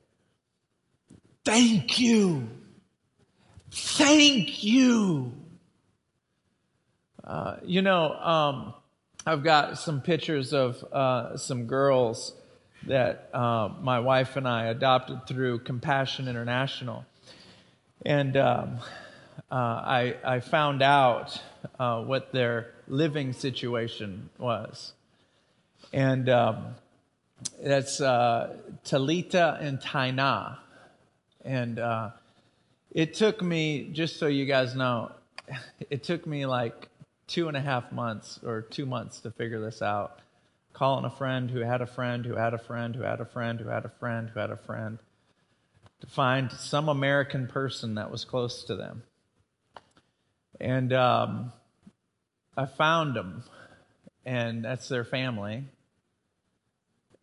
thank 1.45 1.99
you. 1.99 2.49
Thank 3.73 4.62
you. 4.62 5.33
Uh, 7.25 7.57
you 7.64 7.83
know, 7.83 8.12
um, 8.12 8.75
I've 9.26 9.43
got 9.43 9.76
some 9.76 10.02
pictures 10.02 10.52
of 10.52 10.85
uh, 10.93 11.37
some 11.37 11.67
girls 11.67 12.33
that 12.87 13.29
uh, 13.35 13.71
my 13.81 13.99
wife 13.99 14.37
and 14.37 14.47
I 14.47 14.67
adopted 14.67 15.26
through 15.26 15.64
Compassion 15.64 16.29
International. 16.29 17.05
And 18.07 18.37
um, 18.37 18.79
uh, 19.50 19.55
I, 19.57 20.17
I, 20.25 20.38
found 20.38 20.81
out 20.81 21.43
uh, 21.76 22.05
what 22.05 22.31
their 22.31 22.73
living 22.87 23.33
situation 23.33 24.31
was. 24.38 24.93
And 25.93 26.29
um, 26.29 26.76
that's 27.62 28.00
uh, 28.00 28.56
Talita 28.85 29.61
and 29.61 29.80
Taina. 29.80 30.59
And 31.44 31.78
uh, 31.78 32.11
it 32.90 33.14
took 33.14 33.42
me, 33.42 33.90
just 33.92 34.18
so 34.18 34.26
you 34.26 34.47
guys 34.47 34.75
know, 34.75 35.12
it 35.90 36.04
took 36.04 36.26
me 36.26 36.47
like 36.47 36.88
two 37.26 37.49
and 37.49 37.56
a 37.56 37.61
half 37.61 37.92
months 37.92 38.40
or 38.44 38.62
two 38.62 38.87
months 38.87 39.20
to 39.20 39.30
figure 39.30 39.61
this 39.61 39.82
out. 39.82 40.20
Calling 40.73 41.04
a 41.04 41.11
friend 41.11 41.50
who 41.50 41.61
had 41.61 41.80
a 41.82 41.87
friend 41.87 42.25
who 42.25 42.35
had 42.35 42.54
a 42.54 42.59
friend 42.59 42.94
who 42.94 43.02
had 43.02 43.20
a 43.20 43.25
friend 43.25 43.61
who 43.61 43.68
had 43.68 43.85
a 43.85 43.88
friend 43.88 44.30
who 44.30 44.40
had 44.40 44.50
a 44.50 44.56
friend 44.56 44.99
to 46.00 46.06
find 46.06 46.50
some 46.52 46.88
American 46.88 47.47
person 47.47 47.97
that 47.97 48.11
was 48.11 48.25
close 48.25 48.64
to 48.64 48.76
them. 48.76 49.02
And 50.61 50.92
um, 50.92 51.52
I 52.56 52.66
found 52.66 53.14
them, 53.14 53.42
and 54.25 54.64
that's 54.64 54.88
their 54.88 55.04
family 55.04 55.64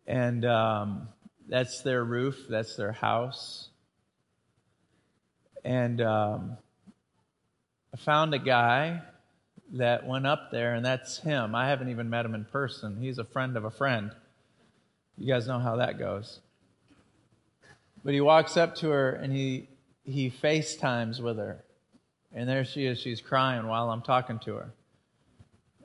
and 0.08 0.46
um, 0.46 1.08
that's 1.48 1.82
their 1.82 2.02
roof, 2.02 2.46
that's 2.48 2.76
their 2.76 2.92
house. 2.92 3.68
And 5.64 6.00
um, 6.00 6.56
I 7.92 7.98
found 7.98 8.32
a 8.32 8.38
guy 8.38 9.02
that 9.74 10.06
went 10.06 10.26
up 10.26 10.50
there, 10.50 10.74
and 10.74 10.84
that's 10.84 11.18
him. 11.18 11.54
I 11.54 11.68
haven't 11.68 11.90
even 11.90 12.08
met 12.08 12.24
him 12.24 12.34
in 12.34 12.46
person. 12.46 12.96
He's 12.98 13.18
a 13.18 13.24
friend 13.24 13.54
of 13.58 13.66
a 13.66 13.70
friend. 13.70 14.10
You 15.18 15.26
guys 15.26 15.46
know 15.46 15.58
how 15.58 15.76
that 15.76 15.98
goes. 15.98 16.40
But 18.02 18.14
he 18.14 18.22
walks 18.22 18.56
up 18.56 18.76
to 18.76 18.88
her 18.88 19.10
and 19.10 19.32
he 19.32 19.68
he 20.04 20.30
FaceTimes 20.30 21.20
with 21.20 21.36
her. 21.36 21.62
And 22.32 22.48
there 22.48 22.64
she 22.64 22.86
is, 22.86 22.98
she's 22.98 23.20
crying 23.20 23.66
while 23.66 23.90
I'm 23.90 24.00
talking 24.00 24.38
to 24.40 24.54
her. 24.54 24.70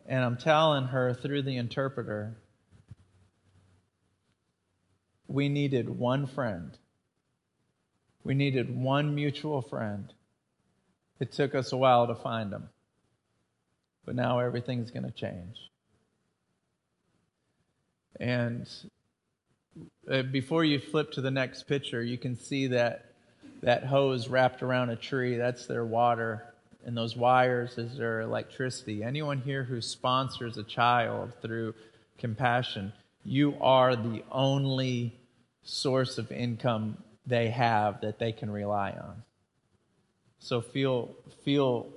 And 0.06 0.24
I'm 0.24 0.38
telling 0.38 0.86
her 0.86 1.14
through 1.14 1.42
the 1.42 1.58
interpreter 1.58 2.38
we 5.34 5.50
needed 5.50 5.90
one 5.90 6.28
friend. 6.28 6.78
We 8.24 8.36
needed 8.36 8.70
one 8.78 9.16
mutual 9.16 9.64
friend. 9.64 10.14
It 11.20 11.32
took 11.32 11.56
us 11.56 11.72
a 11.72 11.78
while 11.78 12.06
to 12.06 12.14
find 12.14 12.52
them. 12.52 12.70
But 14.06 14.14
now 14.14 14.38
everything's 14.38 14.92
going 14.92 15.06
to 15.06 15.12
change. 15.12 15.58
And 18.20 18.70
uh, 20.08 20.22
before 20.22 20.64
you 20.64 20.80
flip 20.80 21.12
to 21.14 21.22
the 21.22 21.32
next 21.32 21.64
picture, 21.64 22.04
you 22.04 22.20
can 22.20 22.36
see 22.36 22.68
that 22.68 23.06
that 23.64 23.86
hose 23.86 24.28
wrapped 24.28 24.62
around 24.62 24.92
a 24.92 24.96
tree. 24.96 25.36
That's 25.36 25.66
their 25.66 25.84
water. 25.84 26.54
And 26.86 26.96
those 26.96 27.16
wires 27.16 27.80
is 27.80 27.98
their 27.98 28.22
electricity. 28.22 29.02
Anyone 29.02 29.42
here 29.42 29.64
who 29.64 29.82
sponsors 29.82 30.58
a 30.58 30.64
child 30.64 31.32
through 31.42 31.74
compassion, 32.20 32.94
you 33.24 33.56
are 33.62 33.96
the 33.96 34.24
only 34.32 35.18
source 35.64 36.18
of 36.18 36.32
income 36.32 36.98
they 37.26 37.50
have 37.50 38.02
that 38.02 38.20
they 38.20 38.32
can 38.32 38.52
rely 38.52 38.92
on. 38.92 39.24
So 40.40 40.62
feel 40.62 41.16
feel 41.44 41.88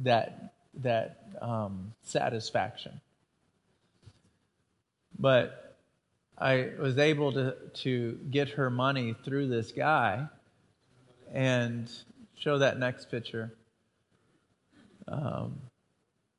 that 0.00 0.54
that 0.82 1.20
um, 1.40 1.94
satisfaction. 2.02 3.00
But 5.18 5.76
I 6.36 6.70
was 6.78 6.98
able 6.98 7.32
to 7.32 7.54
to 7.82 8.18
get 8.30 8.50
her 8.50 8.68
money 8.68 9.14
through 9.24 9.48
this 9.48 9.72
guy, 9.72 10.26
and 11.32 11.90
show 12.38 12.58
that 12.58 12.78
next 12.78 13.10
picture. 13.10 13.54
Um, 15.08 15.60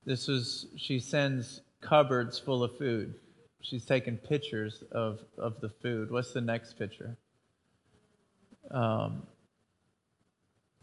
this 0.06 0.28
was 0.28 0.68
she 0.78 1.00
sends 1.00 1.62
cupboards 1.82 2.38
full 2.38 2.64
of 2.64 2.78
food 2.78 3.16
she's 3.66 3.86
taken 3.86 4.18
pictures 4.18 4.84
of, 4.92 5.20
of 5.38 5.60
the 5.60 5.70
food. 5.70 6.12
What's 6.12 6.34
the 6.34 6.42
next 6.42 6.78
picture? 6.78 7.18
Um, 8.70 9.24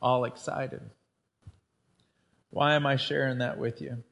all 0.00 0.24
excited. 0.24 0.82
Why 2.50 2.74
am 2.74 2.86
I 2.86 2.96
sharing 2.96 3.38
that 3.38 3.58
with 3.58 3.80
you? 3.80 4.02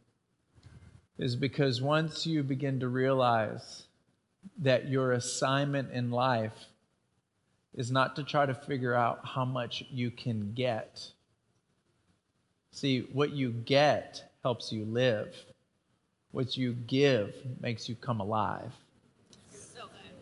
Is 1.18 1.36
because 1.36 1.82
once 1.82 2.26
you 2.26 2.42
begin 2.42 2.80
to 2.80 2.88
realize 2.88 3.82
that 4.58 4.88
your 4.88 5.12
assignment 5.12 5.92
in 5.92 6.10
life 6.10 6.66
is 7.74 7.90
not 7.90 8.16
to 8.16 8.24
try 8.24 8.46
to 8.46 8.54
figure 8.54 8.94
out 8.94 9.20
how 9.24 9.44
much 9.44 9.84
you 9.90 10.10
can 10.10 10.52
get. 10.54 11.10
See, 12.72 13.00
what 13.12 13.30
you 13.30 13.50
get 13.50 14.24
helps 14.42 14.72
you 14.72 14.84
live. 14.84 15.34
What 16.32 16.56
you 16.56 16.72
give 16.72 17.34
makes 17.60 17.88
you 17.88 17.94
come 17.96 18.20
alive. 18.20 18.72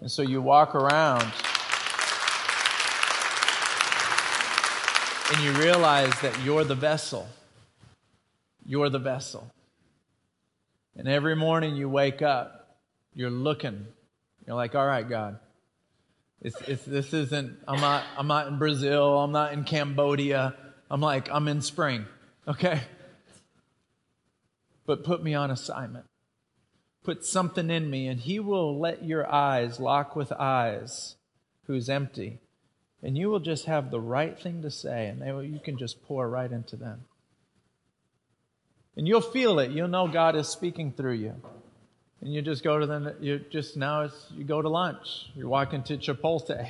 And 0.00 0.10
so 0.10 0.22
you 0.22 0.40
walk 0.40 0.74
around 0.74 1.32
and 5.32 5.44
you 5.44 5.52
realize 5.60 6.12
that 6.20 6.38
you're 6.44 6.64
the 6.64 6.74
vessel. 6.74 7.28
You're 8.64 8.88
the 8.88 8.98
vessel. 8.98 9.50
And 10.96 11.08
every 11.08 11.36
morning 11.36 11.76
you 11.76 11.88
wake 11.88 12.22
up, 12.22 12.78
you're 13.14 13.30
looking. 13.30 13.86
You're 14.46 14.56
like, 14.56 14.74
all 14.74 14.86
right, 14.86 15.08
God. 15.08 15.38
It's, 16.40 16.60
it's, 16.62 16.84
this 16.84 17.12
isn't, 17.12 17.58
I'm 17.66 17.80
not, 17.80 18.04
I'm 18.16 18.28
not 18.28 18.46
in 18.46 18.58
Brazil. 18.58 19.18
I'm 19.18 19.32
not 19.32 19.52
in 19.52 19.64
Cambodia. 19.64 20.54
I'm 20.90 21.00
like, 21.00 21.28
I'm 21.30 21.48
in 21.48 21.60
spring. 21.60 22.06
Okay? 22.46 22.80
But 24.88 25.04
put 25.04 25.22
me 25.22 25.34
on 25.34 25.52
assignment 25.52 26.06
put 27.08 27.24
something 27.24 27.70
in 27.70 27.88
me, 27.88 28.06
and 28.06 28.20
He 28.20 28.38
will 28.38 28.78
let 28.78 29.02
your 29.02 29.32
eyes 29.32 29.80
lock 29.80 30.14
with 30.14 30.30
eyes 30.32 31.16
who's 31.66 31.88
empty. 31.88 32.38
And 33.02 33.16
you 33.16 33.30
will 33.30 33.40
just 33.40 33.64
have 33.64 33.90
the 33.90 33.98
right 33.98 34.38
thing 34.38 34.60
to 34.60 34.70
say, 34.70 35.06
and 35.06 35.20
will, 35.20 35.42
you 35.42 35.58
can 35.58 35.78
just 35.78 36.02
pour 36.04 36.28
right 36.28 36.52
into 36.52 36.76
them. 36.76 37.06
And 38.94 39.08
you'll 39.08 39.22
feel 39.22 39.58
it. 39.58 39.70
You'll 39.70 39.88
know 39.88 40.06
God 40.06 40.36
is 40.36 40.48
speaking 40.48 40.92
through 40.92 41.14
you. 41.14 41.34
And 42.20 42.34
you 42.34 42.42
just 42.42 42.62
go 42.62 42.78
to 42.78 42.84
the, 42.84 43.16
you 43.20 43.38
just 43.50 43.74
now 43.74 44.02
it's, 44.02 44.26
you 44.36 44.44
go 44.44 44.60
to 44.60 44.68
lunch. 44.68 45.30
You're 45.34 45.48
walking 45.48 45.84
to 45.84 45.96
Chipotle. 45.96 46.68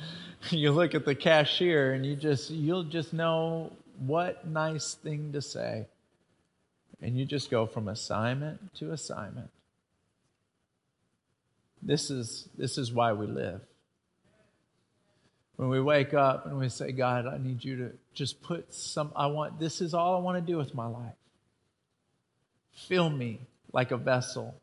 you 0.50 0.72
look 0.72 0.94
at 0.94 1.04
the 1.04 1.14
cashier 1.14 1.92
and 1.92 2.06
you 2.06 2.16
just, 2.16 2.48
you'll 2.48 2.84
just 2.84 3.12
know 3.12 3.72
what 3.98 4.46
nice 4.46 4.94
thing 4.94 5.32
to 5.32 5.42
say. 5.42 5.86
And 7.02 7.18
you 7.18 7.24
just 7.24 7.50
go 7.50 7.66
from 7.66 7.88
assignment 7.88 8.74
to 8.76 8.92
assignment. 8.92 9.50
This 11.82 12.10
is, 12.10 12.48
this 12.56 12.76
is 12.76 12.92
why 12.92 13.12
we 13.12 13.26
live. 13.26 13.62
When 15.56 15.68
we 15.68 15.80
wake 15.80 16.14
up 16.14 16.46
and 16.46 16.58
we 16.58 16.68
say, 16.68 16.92
God, 16.92 17.26
I 17.26 17.38
need 17.38 17.64
you 17.64 17.76
to 17.76 17.92
just 18.14 18.42
put 18.42 18.72
some, 18.72 19.12
I 19.14 19.26
want, 19.26 19.58
this 19.58 19.80
is 19.80 19.94
all 19.94 20.16
I 20.16 20.20
want 20.20 20.44
to 20.44 20.52
do 20.52 20.58
with 20.58 20.74
my 20.74 20.86
life. 20.86 21.14
Fill 22.88 23.10
me 23.10 23.40
like 23.72 23.90
a 23.90 23.96
vessel. 23.96 24.54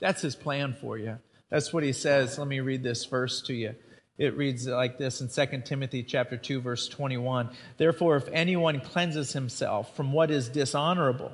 That's 0.00 0.22
his 0.22 0.36
plan 0.36 0.74
for 0.80 0.98
you. 0.98 1.18
That's 1.50 1.72
what 1.72 1.82
he 1.82 1.92
says. 1.92 2.38
Let 2.38 2.48
me 2.48 2.60
read 2.60 2.82
this 2.82 3.04
verse 3.04 3.42
to 3.42 3.54
you. 3.54 3.74
It 4.18 4.36
reads 4.36 4.66
like 4.66 4.96
this 4.96 5.20
in 5.20 5.28
2 5.28 5.62
Timothy 5.64 6.02
chapter 6.02 6.38
2 6.38 6.60
verse 6.60 6.88
21. 6.88 7.50
Therefore 7.76 8.16
if 8.16 8.28
anyone 8.32 8.80
cleanses 8.80 9.32
himself 9.32 9.94
from 9.94 10.12
what 10.12 10.30
is 10.30 10.48
dishonorable, 10.48 11.32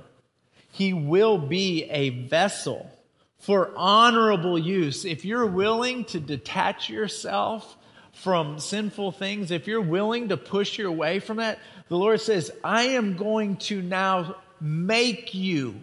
he 0.72 0.92
will 0.92 1.38
be 1.38 1.84
a 1.84 2.08
vessel 2.08 2.90
for 3.38 3.70
honorable 3.76 4.58
use. 4.58 5.04
If 5.04 5.24
you're 5.24 5.46
willing 5.46 6.04
to 6.06 6.18
detach 6.18 6.88
yourself 6.88 7.76
from 8.14 8.58
sinful 8.58 9.12
things, 9.12 9.50
if 9.50 9.66
you're 9.66 9.82
willing 9.82 10.30
to 10.30 10.36
push 10.36 10.78
your 10.78 10.90
way 10.90 11.20
from 11.20 11.36
that, 11.36 11.58
the 11.88 11.98
Lord 11.98 12.20
says, 12.20 12.50
I 12.64 12.84
am 12.84 13.16
going 13.16 13.56
to 13.58 13.82
now 13.82 14.36
make 14.60 15.34
you 15.34 15.74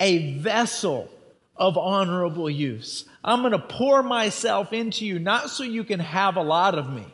a 0.00 0.34
vessel 0.38 1.08
of 1.54 1.78
honorable 1.78 2.50
use. 2.50 3.04
I'm 3.22 3.42
going 3.42 3.52
to 3.52 3.58
pour 3.58 4.02
myself 4.02 4.72
into 4.72 5.06
you, 5.06 5.20
not 5.20 5.50
so 5.50 5.62
you 5.62 5.84
can 5.84 6.00
have 6.00 6.36
a 6.36 6.42
lot 6.42 6.76
of 6.76 6.90
me. 6.90 7.06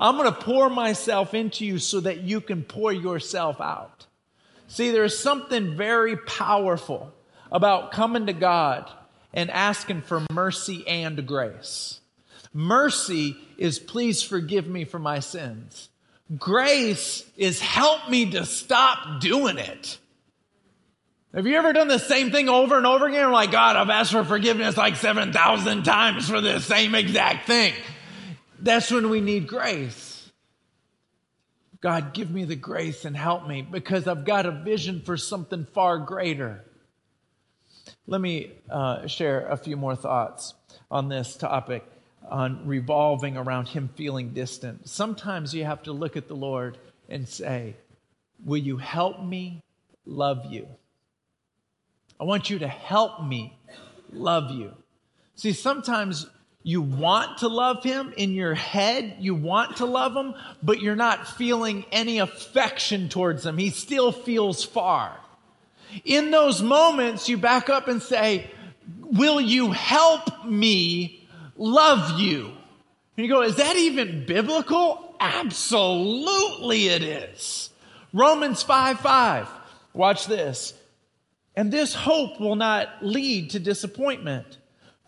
I'm 0.00 0.16
going 0.16 0.32
to 0.32 0.40
pour 0.40 0.68
myself 0.68 1.32
into 1.32 1.64
you 1.64 1.78
so 1.78 2.00
that 2.00 2.22
you 2.22 2.40
can 2.40 2.64
pour 2.64 2.92
yourself 2.92 3.60
out. 3.60 4.06
See, 4.70 4.92
there's 4.92 5.18
something 5.18 5.76
very 5.76 6.16
powerful 6.16 7.12
about 7.50 7.90
coming 7.90 8.26
to 8.26 8.32
God 8.32 8.88
and 9.34 9.50
asking 9.50 10.02
for 10.02 10.24
mercy 10.32 10.86
and 10.86 11.26
grace. 11.26 11.98
Mercy 12.54 13.36
is 13.58 13.80
please 13.80 14.22
forgive 14.22 14.68
me 14.68 14.84
for 14.84 15.00
my 15.00 15.18
sins. 15.18 15.88
Grace 16.38 17.28
is 17.36 17.60
help 17.60 18.08
me 18.08 18.30
to 18.30 18.46
stop 18.46 19.20
doing 19.20 19.58
it. 19.58 19.98
Have 21.34 21.48
you 21.48 21.56
ever 21.56 21.72
done 21.72 21.88
the 21.88 21.98
same 21.98 22.30
thing 22.30 22.48
over 22.48 22.76
and 22.76 22.86
over 22.86 23.08
again? 23.08 23.32
Like, 23.32 23.50
God, 23.50 23.74
I've 23.74 23.90
asked 23.90 24.12
for 24.12 24.22
forgiveness 24.22 24.76
like 24.76 24.94
7,000 24.94 25.82
times 25.82 26.28
for 26.28 26.40
the 26.40 26.60
same 26.60 26.94
exact 26.94 27.48
thing. 27.48 27.74
That's 28.60 28.92
when 28.92 29.10
we 29.10 29.20
need 29.20 29.48
grace. 29.48 30.09
God, 31.80 32.12
give 32.12 32.30
me 32.30 32.44
the 32.44 32.56
grace 32.56 33.04
and 33.04 33.16
help 33.16 33.48
me 33.48 33.62
because 33.62 34.06
I've 34.06 34.24
got 34.24 34.44
a 34.44 34.50
vision 34.50 35.00
for 35.00 35.16
something 35.16 35.64
far 35.64 35.98
greater. 35.98 36.64
Let 38.06 38.20
me 38.20 38.52
uh, 38.68 39.06
share 39.06 39.46
a 39.46 39.56
few 39.56 39.76
more 39.76 39.96
thoughts 39.96 40.54
on 40.90 41.08
this 41.08 41.36
topic 41.36 41.84
on 42.28 42.66
revolving 42.66 43.36
around 43.36 43.68
Him 43.68 43.88
feeling 43.96 44.34
distant. 44.34 44.88
Sometimes 44.88 45.54
you 45.54 45.64
have 45.64 45.82
to 45.84 45.92
look 45.92 46.16
at 46.16 46.28
the 46.28 46.36
Lord 46.36 46.76
and 47.08 47.28
say, 47.28 47.76
Will 48.44 48.58
you 48.58 48.76
help 48.76 49.22
me 49.22 49.62
love 50.04 50.46
you? 50.46 50.68
I 52.18 52.24
want 52.24 52.50
you 52.50 52.58
to 52.58 52.68
help 52.68 53.24
me 53.24 53.58
love 54.12 54.50
you. 54.50 54.74
See, 55.34 55.52
sometimes 55.52 56.26
you 56.62 56.82
want 56.82 57.38
to 57.38 57.48
love 57.48 57.82
him 57.82 58.12
in 58.16 58.32
your 58.32 58.54
head, 58.54 59.16
you 59.18 59.34
want 59.34 59.78
to 59.78 59.86
love 59.86 60.14
him, 60.14 60.34
but 60.62 60.80
you're 60.80 60.96
not 60.96 61.26
feeling 61.26 61.86
any 61.90 62.18
affection 62.18 63.08
towards 63.08 63.46
him. 63.46 63.56
He 63.56 63.70
still 63.70 64.12
feels 64.12 64.62
far. 64.62 65.18
In 66.04 66.30
those 66.30 66.62
moments, 66.62 67.28
you 67.28 67.38
back 67.38 67.70
up 67.70 67.88
and 67.88 68.02
say, 68.02 68.50
Will 69.00 69.40
you 69.40 69.72
help 69.72 70.44
me 70.44 71.26
love 71.56 72.20
you? 72.20 72.52
And 73.16 73.26
you 73.26 73.28
go, 73.28 73.42
Is 73.42 73.56
that 73.56 73.76
even 73.76 74.26
biblical? 74.26 75.14
Absolutely 75.18 76.88
it 76.88 77.02
is. 77.02 77.70
Romans 78.12 78.62
5 78.62 79.00
5. 79.00 79.48
Watch 79.94 80.26
this. 80.26 80.74
And 81.56 81.72
this 81.72 81.94
hope 81.94 82.40
will 82.40 82.56
not 82.56 82.88
lead 83.02 83.50
to 83.50 83.58
disappointment. 83.58 84.58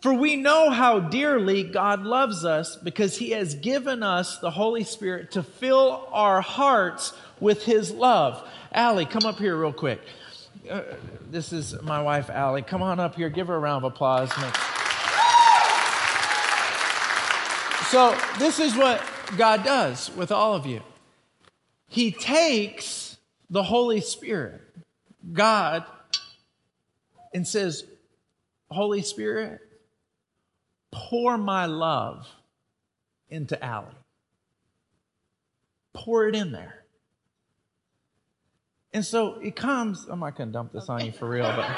For 0.03 0.13
we 0.13 0.35
know 0.35 0.69
how 0.69 0.99
dearly 0.99 1.63
God 1.63 2.03
loves 2.03 2.43
us 2.43 2.75
because 2.75 3.15
he 3.15 3.29
has 3.29 3.55
given 3.55 4.03
us 4.03 4.37
the 4.37 4.51
Holy 4.51 4.83
Spirit 4.83 5.31
to 5.31 5.43
fill 5.43 6.09
our 6.11 6.41
hearts 6.41 7.13
with 7.39 7.63
his 7.63 7.89
love. 7.89 8.45
Allie, 8.73 9.05
come 9.05 9.25
up 9.25 9.37
here 9.37 9.55
real 9.55 9.71
quick. 9.71 10.01
Uh, 10.69 10.81
this 11.31 11.53
is 11.53 11.81
my 11.83 12.01
wife, 12.01 12.29
Allie. 12.29 12.63
Come 12.63 12.81
on 12.81 12.99
up 12.99 13.15
here. 13.15 13.29
Give 13.29 13.47
her 13.47 13.55
a 13.55 13.59
round 13.59 13.85
of 13.85 13.93
applause. 13.93 14.29
So, 17.89 18.13
this 18.39 18.59
is 18.59 18.75
what 18.75 19.01
God 19.37 19.63
does 19.63 20.13
with 20.17 20.33
all 20.33 20.53
of 20.53 20.65
you. 20.65 20.81
He 21.87 22.11
takes 22.11 23.15
the 23.49 23.63
Holy 23.63 24.01
Spirit, 24.01 24.59
God, 25.31 25.85
and 27.33 27.47
says, 27.47 27.85
Holy 28.69 29.01
Spirit, 29.01 29.61
pour 30.93 31.37
my 31.37 31.65
love 31.65 32.27
into 33.29 33.61
Allie. 33.63 33.87
Pour 35.93 36.27
it 36.27 36.35
in 36.35 36.51
there. 36.51 36.83
And 38.93 39.03
so 39.03 39.39
it 39.39 39.55
comes, 39.55 40.05
I'm 40.07 40.19
not 40.19 40.37
going 40.37 40.49
to 40.49 40.53
dump 40.53 40.71
this 40.71 40.87
on 40.87 41.03
you 41.03 41.11
for 41.11 41.27
real, 41.27 41.51
but, 41.55 41.69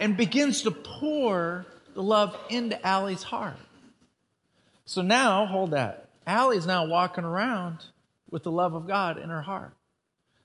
and 0.00 0.16
begins 0.16 0.62
to 0.62 0.70
pour 0.70 1.66
the 1.94 2.02
love 2.02 2.36
into 2.48 2.84
Allie's 2.86 3.22
heart. 3.22 3.58
So 4.86 5.02
now, 5.02 5.44
hold 5.44 5.72
that. 5.72 6.08
Allie's 6.26 6.66
now 6.66 6.86
walking 6.86 7.24
around 7.24 7.84
with 8.30 8.42
the 8.42 8.50
love 8.50 8.74
of 8.74 8.86
God 8.86 9.18
in 9.18 9.28
her 9.28 9.42
heart. 9.42 9.74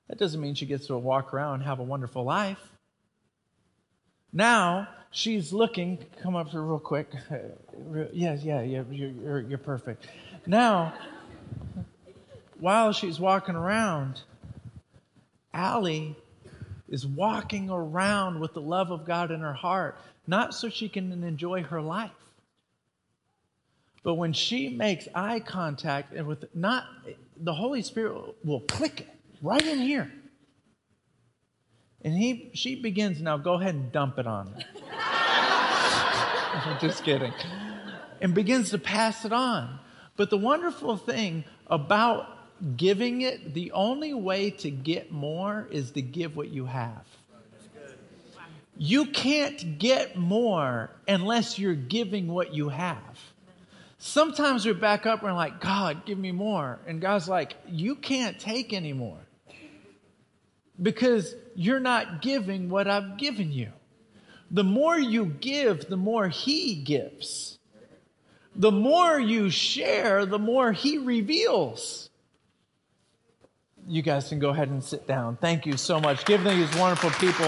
That 0.10 0.18
doesn't 0.18 0.40
mean 0.40 0.56
she 0.56 0.66
gets 0.66 0.88
to 0.88 0.98
walk 0.98 1.34
around 1.34 1.56
and 1.56 1.64
have 1.64 1.80
a 1.80 1.84
wonderful 1.84 2.24
life. 2.24 2.60
Now, 4.34 4.90
she's 5.12 5.54
looking, 5.54 5.98
come 6.22 6.36
up 6.36 6.50
here 6.50 6.62
real 6.62 6.80
quick. 6.80 7.12
Yes, 8.12 8.44
yeah, 8.44 8.62
yeah, 8.64 8.84
you're, 8.90 9.42
you're, 9.42 9.58
perfect. 9.60 10.08
Now, 10.48 10.94
while 12.60 12.92
she's 12.92 13.20
walking 13.20 13.56
around, 13.56 14.22
Allie 15.54 16.16
is 16.90 17.06
walking 17.06 17.70
around 17.70 18.40
with 18.40 18.56
the 18.56 18.62
love 18.62 18.90
of 18.90 19.06
God 19.06 19.30
in 19.30 19.42
her 19.42 19.54
heart, 19.54 20.00
not 20.26 20.56
so 20.56 20.70
she 20.70 20.90
can 20.90 21.24
enjoy 21.24 21.62
her 21.64 21.80
life. 21.80 22.10
But 24.04 24.16
when 24.16 24.34
she 24.34 24.70
makes 24.70 25.08
eye 25.14 25.40
contact 25.40 26.14
and 26.14 26.26
with 26.26 26.46
not 26.56 26.86
the 27.40 27.54
Holy 27.54 27.82
Spirit 27.82 28.36
will 28.44 28.62
click 28.62 29.02
it 29.02 29.10
right 29.42 29.66
in 29.66 29.80
here. 29.80 30.12
And 32.08 32.16
he 32.16 32.50
she 32.54 32.76
begins 32.76 33.22
now 33.22 33.36
go 33.36 33.56
ahead 33.56 33.76
and 33.76 33.92
dump 33.92 34.18
it 34.18 34.26
on 34.26 34.64
I'm 36.54 36.80
just 36.82 37.04
kidding. 37.04 37.34
And 38.22 38.34
begins 38.34 38.70
to 38.70 38.78
pass 38.78 39.26
it 39.26 39.34
on. 39.34 39.78
But 40.16 40.30
the 40.30 40.38
wonderful 40.38 40.96
thing 40.96 41.44
about 41.70 42.30
giving 42.78 43.24
it, 43.24 43.54
the 43.54 43.74
only 43.74 44.14
way 44.14 44.52
to 44.52 44.72
get 44.72 45.12
more 45.12 45.68
is 45.70 45.92
to 45.92 46.02
give 46.02 46.38
what 46.38 46.48
you 46.48 46.66
have. 46.68 47.06
You 48.78 49.08
can't 49.08 49.78
get 49.78 50.16
more 50.16 50.90
unless 51.10 51.60
you're 51.60 51.76
giving 51.76 52.30
what 52.30 52.54
you 52.54 52.70
have. 52.70 53.20
Sometimes 53.98 54.66
we 54.66 54.72
back 54.72 55.06
up 55.06 55.24
and 55.24 55.32
we're 55.32 55.36
like, 55.36 55.60
God, 55.60 56.06
give 56.06 56.18
me 56.18 56.32
more. 56.32 56.80
And 56.88 57.02
God's 57.02 57.28
like, 57.28 57.58
you 57.68 57.96
can't 57.96 58.40
take 58.40 58.72
any 58.72 58.94
more 58.94 59.20
because 60.82 61.36
you're 61.58 61.80
not 61.80 62.22
giving 62.22 62.70
what 62.70 62.88
I've 62.88 63.18
given 63.18 63.52
you. 63.52 63.72
The 64.52 64.64
more 64.64 64.98
you 64.98 65.26
give, 65.26 65.90
the 65.90 65.98
more 65.98 66.28
He 66.30 66.76
gives. 66.76 67.58
The 68.56 68.72
more 68.72 69.20
you 69.20 69.50
share, 69.50 70.28
the 70.28 70.38
more 70.38 70.72
He 70.72 71.00
reveals. 71.00 72.12
You 73.88 74.04
guys 74.04 74.30
can 74.30 74.38
go 74.38 74.50
ahead 74.50 74.70
and 74.70 74.84
sit 74.84 75.08
down. 75.08 75.38
Thank 75.38 75.66
you 75.66 75.78
so 75.78 76.00
much. 76.00 76.26
Give 76.26 76.44
these 76.44 76.74
wonderful 76.76 77.10
people. 77.10 77.48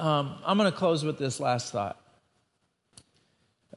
Um, 0.00 0.36
I'm 0.44 0.58
going 0.58 0.70
to 0.70 0.76
close 0.76 1.04
with 1.04 1.16
this 1.16 1.38
last 1.38 1.70
thought. 1.70 2.00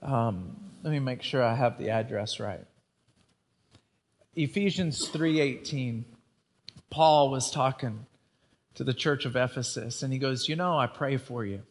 Um, 0.01 0.55
let 0.81 0.89
me 0.89 0.99
make 0.99 1.21
sure 1.21 1.43
I 1.43 1.53
have 1.53 1.77
the 1.77 1.91
address 1.91 2.39
right. 2.39 2.65
Ephesians 4.35 5.07
3:18. 5.09 6.05
Paul 6.89 7.29
was 7.29 7.51
talking 7.51 8.05
to 8.75 8.83
the 8.83 8.93
church 8.93 9.25
of 9.25 9.35
Ephesus 9.35 10.01
and 10.01 10.11
he 10.11 10.19
goes, 10.19 10.49
"You 10.49 10.55
know, 10.55 10.77
I 10.77 10.87
pray 10.87 11.17
for 11.17 11.45
you." 11.45 11.63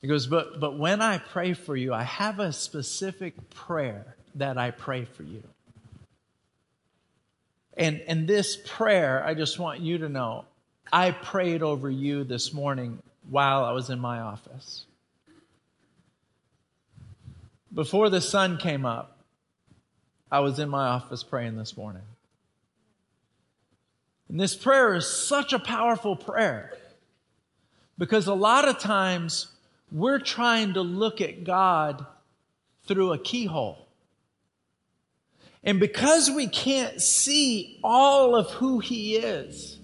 He 0.00 0.08
goes, 0.08 0.26
"But 0.26 0.60
but 0.60 0.78
when 0.78 1.02
I 1.02 1.18
pray 1.18 1.52
for 1.52 1.76
you, 1.76 1.92
I 1.92 2.04
have 2.04 2.38
a 2.38 2.52
specific 2.52 3.50
prayer 3.50 4.16
that 4.34 4.56
I 4.56 4.70
pray 4.70 5.04
for 5.04 5.24
you." 5.24 5.42
And 7.76 8.00
and 8.02 8.26
this 8.26 8.56
prayer, 8.66 9.24
I 9.24 9.34
just 9.34 9.58
want 9.58 9.80
you 9.80 9.98
to 9.98 10.08
know, 10.08 10.46
I 10.92 11.10
prayed 11.10 11.62
over 11.62 11.90
you 11.90 12.24
this 12.24 12.52
morning 12.52 13.02
while 13.28 13.64
I 13.64 13.72
was 13.72 13.90
in 13.90 14.00
my 14.00 14.20
office. 14.20 14.86
Before 17.72 18.08
the 18.08 18.22
sun 18.22 18.56
came 18.56 18.86
up, 18.86 19.17
I 20.30 20.40
was 20.40 20.58
in 20.58 20.68
my 20.68 20.88
office 20.88 21.22
praying 21.22 21.56
this 21.56 21.76
morning. 21.76 22.02
And 24.28 24.38
this 24.38 24.54
prayer 24.54 24.94
is 24.94 25.06
such 25.06 25.52
a 25.52 25.58
powerful 25.58 26.14
prayer 26.14 26.72
because 27.96 28.26
a 28.26 28.34
lot 28.34 28.68
of 28.68 28.78
times 28.78 29.48
we're 29.90 30.18
trying 30.18 30.74
to 30.74 30.82
look 30.82 31.20
at 31.20 31.44
God 31.44 32.04
through 32.86 33.12
a 33.12 33.18
keyhole. 33.18 33.86
And 35.64 35.80
because 35.80 36.30
we 36.30 36.46
can't 36.46 37.00
see 37.00 37.80
all 37.82 38.36
of 38.36 38.50
who 38.50 38.80
He 38.80 39.16
is, 39.16 39.78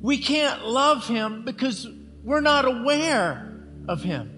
we 0.00 0.18
can't 0.18 0.64
love 0.64 1.06
Him 1.06 1.44
because 1.44 1.86
we're 2.24 2.40
not 2.40 2.64
aware 2.64 3.62
of 3.88 4.02
Him. 4.02 4.37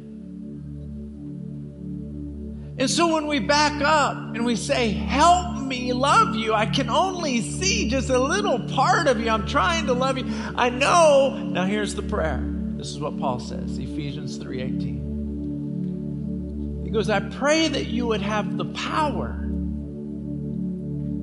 And 2.80 2.88
so 2.88 3.12
when 3.12 3.26
we 3.26 3.40
back 3.40 3.82
up 3.82 4.16
and 4.16 4.46
we 4.46 4.56
say, 4.56 4.90
Help 4.90 5.58
me 5.58 5.92
love 5.92 6.34
you, 6.34 6.54
I 6.54 6.64
can 6.64 6.88
only 6.88 7.42
see 7.42 7.90
just 7.90 8.08
a 8.08 8.18
little 8.18 8.58
part 8.58 9.06
of 9.06 9.20
you. 9.20 9.28
I'm 9.28 9.46
trying 9.46 9.84
to 9.86 9.92
love 9.92 10.16
you. 10.16 10.24
I 10.56 10.70
know. 10.70 11.36
Now 11.36 11.66
here's 11.66 11.94
the 11.94 12.02
prayer. 12.02 12.42
This 12.42 12.88
is 12.88 12.98
what 12.98 13.18
Paul 13.18 13.38
says, 13.38 13.76
Ephesians 13.76 14.38
3:18. 14.38 16.86
He 16.86 16.90
goes, 16.90 17.10
I 17.10 17.20
pray 17.20 17.68
that 17.68 17.88
you 17.88 18.06
would 18.06 18.22
have 18.22 18.56
the 18.56 18.64
power. 18.64 19.36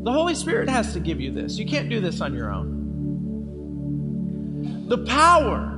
The 0.03 0.13
Holy 0.13 0.35
Spirit 0.35 0.69
has 0.69 0.93
to 0.93 0.99
give 0.99 1.19
you 1.19 1.31
this. 1.31 1.57
You 1.57 1.65
can't 1.65 1.89
do 1.89 1.99
this 1.99 2.21
on 2.21 2.35
your 2.35 2.53
own. 2.53 2.75
The 4.87 4.99
power 4.99 5.76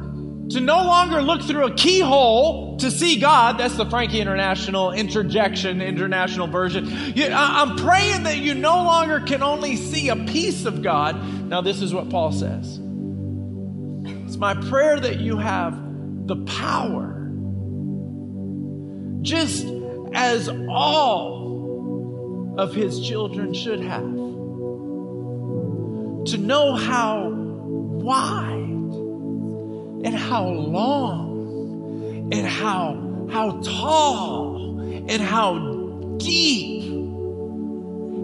to 0.50 0.60
no 0.60 0.84
longer 0.84 1.22
look 1.22 1.44
through 1.44 1.66
a 1.66 1.74
keyhole 1.76 2.78
to 2.78 2.90
see 2.90 3.20
God. 3.20 3.60
That's 3.60 3.76
the 3.76 3.86
Frankie 3.86 4.20
International 4.20 4.92
interjection, 4.92 5.82
international 5.82 6.48
version. 6.48 6.92
I'm 7.32 7.76
praying 7.78 8.24
that 8.24 8.38
you 8.38 8.56
no 8.56 8.84
longer 8.84 9.20
can 9.20 9.44
only 9.44 9.76
see 9.76 10.10
a 10.10 10.16
piece 10.16 10.66
of 10.66 10.82
God. 10.82 11.24
Now, 11.48 11.62
this 11.62 11.82
is 11.82 11.94
what 11.94 12.10
Paul 12.10 12.32
says 12.32 12.80
It's 14.26 14.38
my 14.38 14.56
prayer 14.56 15.00
that 15.00 15.20
you 15.20 15.38
have 15.38 15.80
the 16.28 16.38
power, 16.46 17.30
just 19.22 19.68
as 20.14 20.50
all 20.70 22.56
of 22.58 22.74
his 22.74 23.00
children 23.08 23.54
should 23.54 23.82
have, 23.82 24.02
to 26.26 26.38
know 26.38 26.76
how 26.76 27.30
wide 27.30 28.59
and 30.04 30.16
how 30.16 30.48
long 30.48 32.30
and 32.32 32.48
how 32.48 33.28
how 33.32 33.60
tall 33.62 34.80
and 35.08 35.22
how 35.22 35.58
deep 36.18 36.84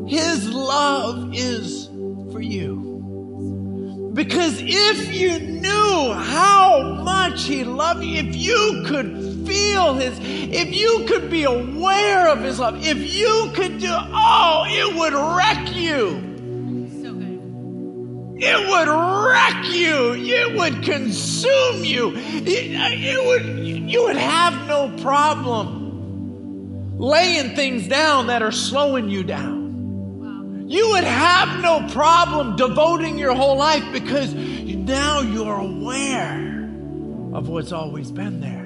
his 0.08 0.50
love 0.50 1.34
is 1.34 1.88
for 2.32 2.42
you. 2.42 4.12
Because 4.14 4.60
if 4.62 5.14
you 5.14 5.40
knew 5.40 6.14
how 6.14 7.02
much 7.04 7.44
he 7.44 7.64
loved 7.64 8.04
you, 8.04 8.20
if 8.20 8.36
you 8.36 8.84
could 8.88 9.46
feel 9.46 9.96
his, 9.96 10.18
if 10.22 10.74
you 10.74 11.06
could 11.08 11.30
be 11.30 11.44
aware 11.44 12.30
of 12.30 12.42
his 12.42 12.60
love, 12.60 12.86
if 12.86 13.14
you 13.14 13.52
could 13.54 13.80
do, 13.80 13.92
oh, 13.92 14.64
it 14.68 14.96
would 14.96 15.14
wreck 15.14 15.76
you. 15.76 16.35
It 18.38 18.68
would 18.68 18.88
wreck 18.90 19.66
you. 19.74 20.14
It 20.14 20.58
would 20.58 20.84
consume 20.84 21.86
you. 21.86 22.14
It, 22.16 22.48
it 22.48 23.26
would, 23.26 23.46
you 23.66 24.04
would 24.04 24.18
have 24.18 24.68
no 24.68 24.90
problem 25.02 26.98
laying 26.98 27.56
things 27.56 27.88
down 27.88 28.28
that 28.28 28.42
are 28.42 28.52
slowing 28.52 29.10
you 29.10 29.24
down. 29.24 30.66
You 30.68 30.90
would 30.90 31.06
have 31.06 31.62
no 31.62 31.88
problem 31.94 32.58
devoting 32.58 33.18
your 33.18 33.34
whole 33.34 33.56
life 33.56 33.84
because 33.94 34.34
now 34.34 35.22
you're 35.22 35.60
aware 35.60 36.70
of 37.34 37.48
what's 37.48 37.72
always 37.72 38.12
been 38.12 38.42
there. 38.42 38.66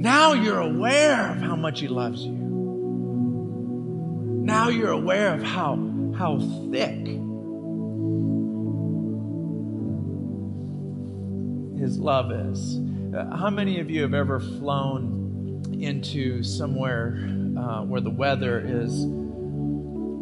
Now 0.00 0.32
you're 0.32 0.60
aware 0.60 1.32
of 1.32 1.42
how 1.42 1.56
much 1.56 1.80
He 1.80 1.88
loves 1.88 2.22
you. 2.22 2.32
Now 4.42 4.68
you're 4.68 4.92
aware 4.92 5.34
of 5.34 5.42
how, 5.42 5.76
how 6.16 6.38
thick 6.70 7.20
his 11.90 11.98
love 11.98 12.30
is. 12.30 12.78
Uh, 13.12 13.36
how 13.36 13.50
many 13.50 13.80
of 13.80 13.90
you 13.90 14.02
have 14.02 14.14
ever 14.14 14.38
flown 14.38 15.64
into 15.80 16.44
somewhere 16.44 17.18
uh, 17.58 17.82
where 17.82 18.00
the 18.00 18.10
weather 18.10 18.60
is 18.64 18.92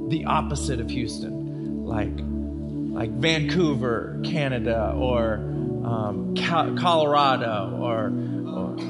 the 0.09 0.25
opposite 0.27 0.81
of 0.81 0.89
Houston, 0.89 1.85
like 1.85 2.09
like 2.99 3.11
Vancouver, 3.11 4.19
Canada, 4.25 4.95
or 4.97 5.35
um, 5.35 6.35
Colorado, 6.37 7.79
or, 7.83 8.07
or 8.49 8.77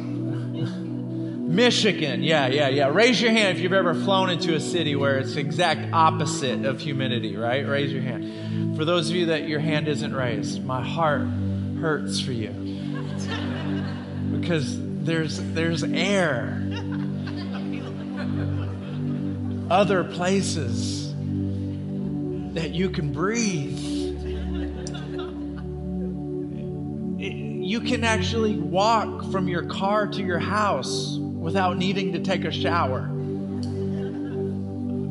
Michigan? 1.48 2.22
Yeah, 2.22 2.46
yeah, 2.46 2.68
yeah. 2.68 2.90
Raise 2.92 3.20
your 3.20 3.32
hand 3.32 3.56
if 3.56 3.62
you've 3.62 3.72
ever 3.72 3.92
flown 3.92 4.30
into 4.30 4.54
a 4.54 4.60
city 4.60 4.94
where 4.94 5.18
it's 5.18 5.34
exact 5.34 5.92
opposite 5.92 6.64
of 6.64 6.80
humidity. 6.80 7.36
Right? 7.36 7.66
Raise 7.66 7.92
your 7.92 8.02
hand. 8.02 8.76
For 8.76 8.84
those 8.84 9.10
of 9.10 9.16
you 9.16 9.26
that 9.26 9.48
your 9.48 9.58
hand 9.58 9.88
isn't 9.88 10.14
raised, 10.14 10.64
my 10.64 10.86
heart 10.86 11.26
hurts 11.80 12.20
for 12.20 12.32
you 12.32 12.57
because 14.48 14.78
there's 15.04 15.42
there's 15.52 15.84
air. 15.84 16.58
Other 19.70 20.04
places 20.04 21.12
that 22.54 22.70
you 22.70 22.88
can 22.88 23.12
breathe. 23.12 23.78
You 27.18 27.80
can 27.82 28.04
actually 28.04 28.56
walk 28.56 29.30
from 29.30 29.48
your 29.48 29.64
car 29.64 30.06
to 30.06 30.22
your 30.22 30.38
house 30.38 31.18
without 31.18 31.76
needing 31.76 32.14
to 32.14 32.20
take 32.20 32.46
a 32.46 32.50
shower. 32.50 33.02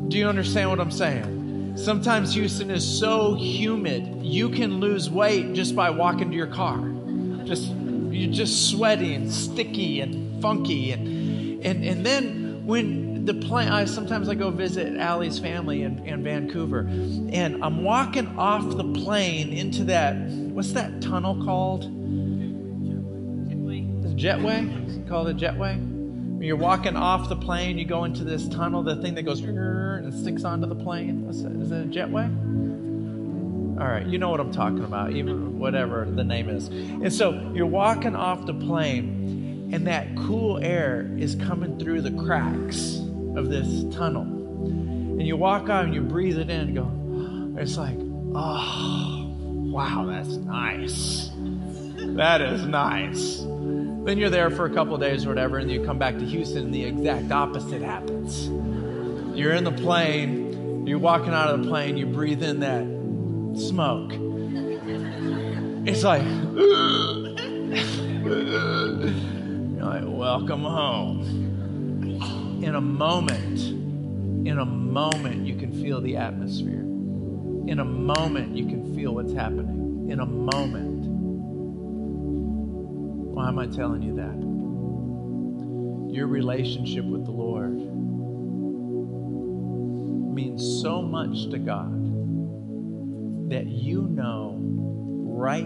Do 0.08 0.18
you 0.18 0.26
understand 0.26 0.68
what 0.70 0.80
i'm 0.80 0.90
saying? 0.90 1.76
Sometimes 1.76 2.34
Houston 2.34 2.72
is 2.72 2.84
so 2.84 3.36
humid, 3.36 4.20
you 4.20 4.48
can 4.48 4.80
lose 4.80 5.08
weight 5.08 5.52
just 5.52 5.76
by 5.76 5.90
walking 5.90 6.28
to 6.28 6.36
your 6.36 6.48
car. 6.48 6.80
Just 7.44 7.72
you're 8.18 8.32
just 8.32 8.70
sweaty 8.70 9.14
and 9.14 9.32
sticky 9.32 10.00
and 10.00 10.42
funky 10.42 10.92
and 10.92 11.64
and 11.64 11.84
and 11.84 12.04
then 12.04 12.66
when 12.66 13.24
the 13.24 13.34
plane 13.34 13.68
I 13.68 13.84
sometimes 13.84 14.28
I 14.28 14.34
go 14.34 14.50
visit 14.50 14.96
Allie's 14.96 15.38
family 15.38 15.82
in, 15.82 16.06
in 16.06 16.22
Vancouver 16.22 16.80
and 16.80 17.62
I'm 17.64 17.82
walking 17.82 18.26
off 18.38 18.76
the 18.76 18.92
plane 18.92 19.52
into 19.52 19.84
that 19.84 20.14
what's 20.58 20.72
that 20.72 21.00
tunnel 21.00 21.44
called? 21.44 21.82
Jetway. 24.18 24.18
Jetway? 24.18 24.88
Is 24.88 24.96
it 24.96 25.08
called 25.08 25.28
a 25.28 25.34
jetway? 25.34 26.42
You're 26.42 26.56
walking 26.56 26.96
off 26.96 27.28
the 27.28 27.36
plane, 27.36 27.78
you 27.78 27.84
go 27.84 28.04
into 28.04 28.24
this 28.24 28.48
tunnel, 28.48 28.82
the 28.82 28.96
thing 28.96 29.14
that 29.14 29.22
goes 29.22 29.40
and 29.40 30.12
sticks 30.14 30.44
onto 30.44 30.66
the 30.66 30.74
plane. 30.74 31.26
Is 31.28 31.42
it 31.42 31.46
a 31.46 31.86
jetway? 31.86 32.28
All 33.78 33.86
right, 33.86 34.04
you 34.04 34.18
know 34.18 34.28
what 34.28 34.40
I'm 34.40 34.50
talking 34.50 34.82
about, 34.82 35.12
even 35.12 35.60
whatever 35.60 36.04
the 36.04 36.24
name 36.24 36.48
is. 36.48 36.66
And 36.66 37.12
so 37.12 37.52
you're 37.54 37.64
walking 37.64 38.16
off 38.16 38.44
the 38.44 38.54
plane, 38.54 39.70
and 39.72 39.86
that 39.86 40.16
cool 40.16 40.58
air 40.58 41.08
is 41.16 41.36
coming 41.36 41.78
through 41.78 42.00
the 42.00 42.10
cracks 42.10 42.96
of 43.36 43.50
this 43.50 43.84
tunnel. 43.94 44.22
And 44.22 45.24
you 45.24 45.36
walk 45.36 45.68
out 45.68 45.84
and 45.84 45.94
you 45.94 46.00
breathe 46.00 46.38
it 46.38 46.50
in 46.50 46.60
and 46.60 46.74
go, 46.74 47.60
it's 47.62 47.76
like, 47.76 47.96
oh, 48.34 49.32
wow, 49.38 50.06
that's 50.08 50.34
nice. 50.38 51.30
That 51.36 52.40
is 52.40 52.66
nice. 52.66 53.38
Then 53.38 54.18
you're 54.18 54.30
there 54.30 54.50
for 54.50 54.64
a 54.64 54.74
couple 54.74 54.98
days 54.98 55.24
or 55.24 55.28
whatever, 55.28 55.58
and 55.58 55.70
you 55.70 55.84
come 55.84 56.00
back 56.00 56.18
to 56.18 56.24
Houston, 56.24 56.64
and 56.64 56.74
the 56.74 56.82
exact 56.84 57.30
opposite 57.30 57.82
happens. 57.82 58.48
You're 59.38 59.52
in 59.52 59.62
the 59.62 59.70
plane, 59.70 60.84
you're 60.84 60.98
walking 60.98 61.32
out 61.32 61.54
of 61.54 61.62
the 61.62 61.68
plane, 61.68 61.96
you 61.96 62.06
breathe 62.06 62.42
in 62.42 62.58
that 62.60 62.97
smoke. 63.58 64.12
It's 65.86 66.04
like, 66.04 66.22
you're 66.22 66.36
like, 69.84 70.04
welcome 70.06 70.62
home. 70.62 71.22
In 72.62 72.74
a 72.74 72.80
moment, 72.80 73.58
in 74.46 74.58
a 74.58 74.64
moment, 74.64 75.46
you 75.46 75.56
can 75.56 75.72
feel 75.72 76.00
the 76.00 76.16
atmosphere. 76.16 76.80
In 77.68 77.80
a 77.80 77.84
moment, 77.84 78.56
you 78.56 78.66
can 78.66 78.94
feel 78.94 79.14
what's 79.14 79.32
happening. 79.32 80.08
In 80.10 80.20
a 80.20 80.26
moment. 80.26 81.06
Why 83.34 83.48
am 83.48 83.58
I 83.58 83.66
telling 83.66 84.02
you 84.02 84.14
that? 84.16 84.36
Your 86.14 86.26
relationship 86.26 87.04
with 87.04 87.24
the 87.24 87.32
Lord 87.32 87.76
means 90.34 90.82
so 90.82 91.02
much 91.02 91.50
to 91.50 91.58
God 91.58 92.07
that 93.48 93.66
you 93.66 94.02
know 94.02 94.56
right 94.60 95.64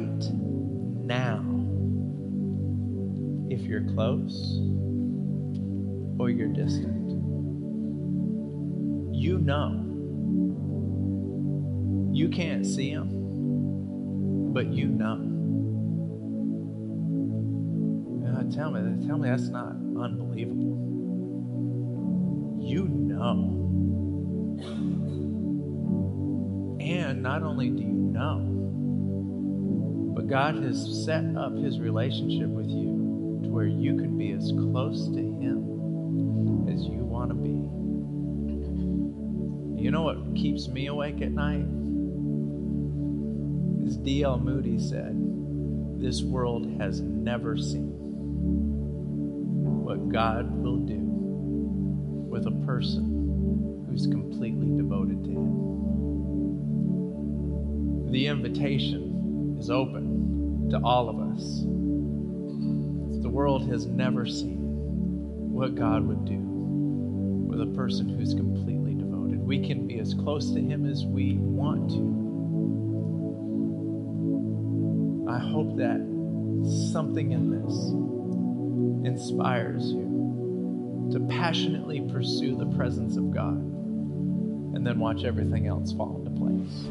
now 1.04 1.44
if 3.50 3.62
you're 3.62 3.84
close 3.94 4.60
or 6.18 6.30
you're 6.30 6.48
distant. 6.48 7.10
You 9.14 9.38
know. 9.38 9.88
You 12.12 12.28
can't 12.28 12.66
see 12.66 12.90
him, 12.90 14.52
but 14.52 14.66
you 14.72 14.86
know. 14.86 15.14
And 18.38 18.52
tell 18.52 18.70
me, 18.70 19.06
tell 19.06 19.18
me 19.18 19.28
that's 19.28 19.48
not 19.48 19.72
unbelievable. 19.72 20.78
You 22.60 22.84
know. 22.88 23.61
And 26.98 27.22
not 27.22 27.42
only 27.42 27.70
do 27.70 27.82
you 27.82 27.88
know, 27.88 28.40
but 30.14 30.28
God 30.28 30.56
has 30.56 31.04
set 31.06 31.24
up 31.36 31.56
his 31.56 31.80
relationship 31.80 32.48
with 32.48 32.68
you 32.68 33.40
to 33.44 33.48
where 33.48 33.66
you 33.66 33.96
can 33.96 34.18
be 34.18 34.32
as 34.32 34.52
close 34.52 35.08
to 35.08 35.18
him 35.18 36.68
as 36.68 36.82
you 36.84 36.98
want 36.98 37.30
to 37.30 37.34
be. 37.34 37.48
You 39.82 39.90
know 39.90 40.02
what 40.02 40.36
keeps 40.36 40.68
me 40.68 40.88
awake 40.88 41.22
at 41.22 41.32
night? 41.32 41.66
As 43.86 43.96
D.L. 43.96 44.38
Moody 44.38 44.78
said, 44.78 45.16
this 45.98 46.22
world 46.22 46.66
has 46.78 47.00
never 47.00 47.56
seen 47.56 47.90
what 49.84 50.08
God 50.10 50.54
will 50.62 50.78
do 50.78 51.00
with 52.30 52.46
a 52.46 52.52
person 52.66 53.84
who's 53.88 54.06
completely 54.06 54.76
devoted 54.76 55.24
to 55.24 55.30
Him. 55.30 55.91
The 58.12 58.26
invitation 58.26 59.56
is 59.58 59.70
open 59.70 60.68
to 60.68 60.78
all 60.84 61.08
of 61.08 61.18
us. 61.32 61.62
The 63.22 63.30
world 63.30 63.66
has 63.70 63.86
never 63.86 64.26
seen 64.26 64.58
what 65.50 65.74
God 65.76 66.06
would 66.06 66.26
do 66.26 66.36
with 66.36 67.62
a 67.62 67.66
person 67.74 68.10
who's 68.10 68.34
completely 68.34 68.92
devoted. 68.92 69.40
We 69.40 69.66
can 69.66 69.86
be 69.86 69.98
as 69.98 70.12
close 70.12 70.52
to 70.52 70.60
Him 70.60 70.84
as 70.84 71.06
we 71.06 71.36
want 71.38 71.88
to. 71.92 72.22
I 75.32 75.38
hope 75.38 75.78
that 75.78 76.02
something 76.92 77.32
in 77.32 77.48
this 77.48 77.74
inspires 79.10 79.90
you 79.90 81.08
to 81.12 81.20
passionately 81.30 82.02
pursue 82.12 82.56
the 82.56 82.66
presence 82.76 83.16
of 83.16 83.30
God 83.30 83.56
and 83.56 84.86
then 84.86 84.98
watch 84.98 85.24
everything 85.24 85.66
else 85.66 85.94
fall 85.94 86.18
into 86.18 86.30
place. 86.38 86.88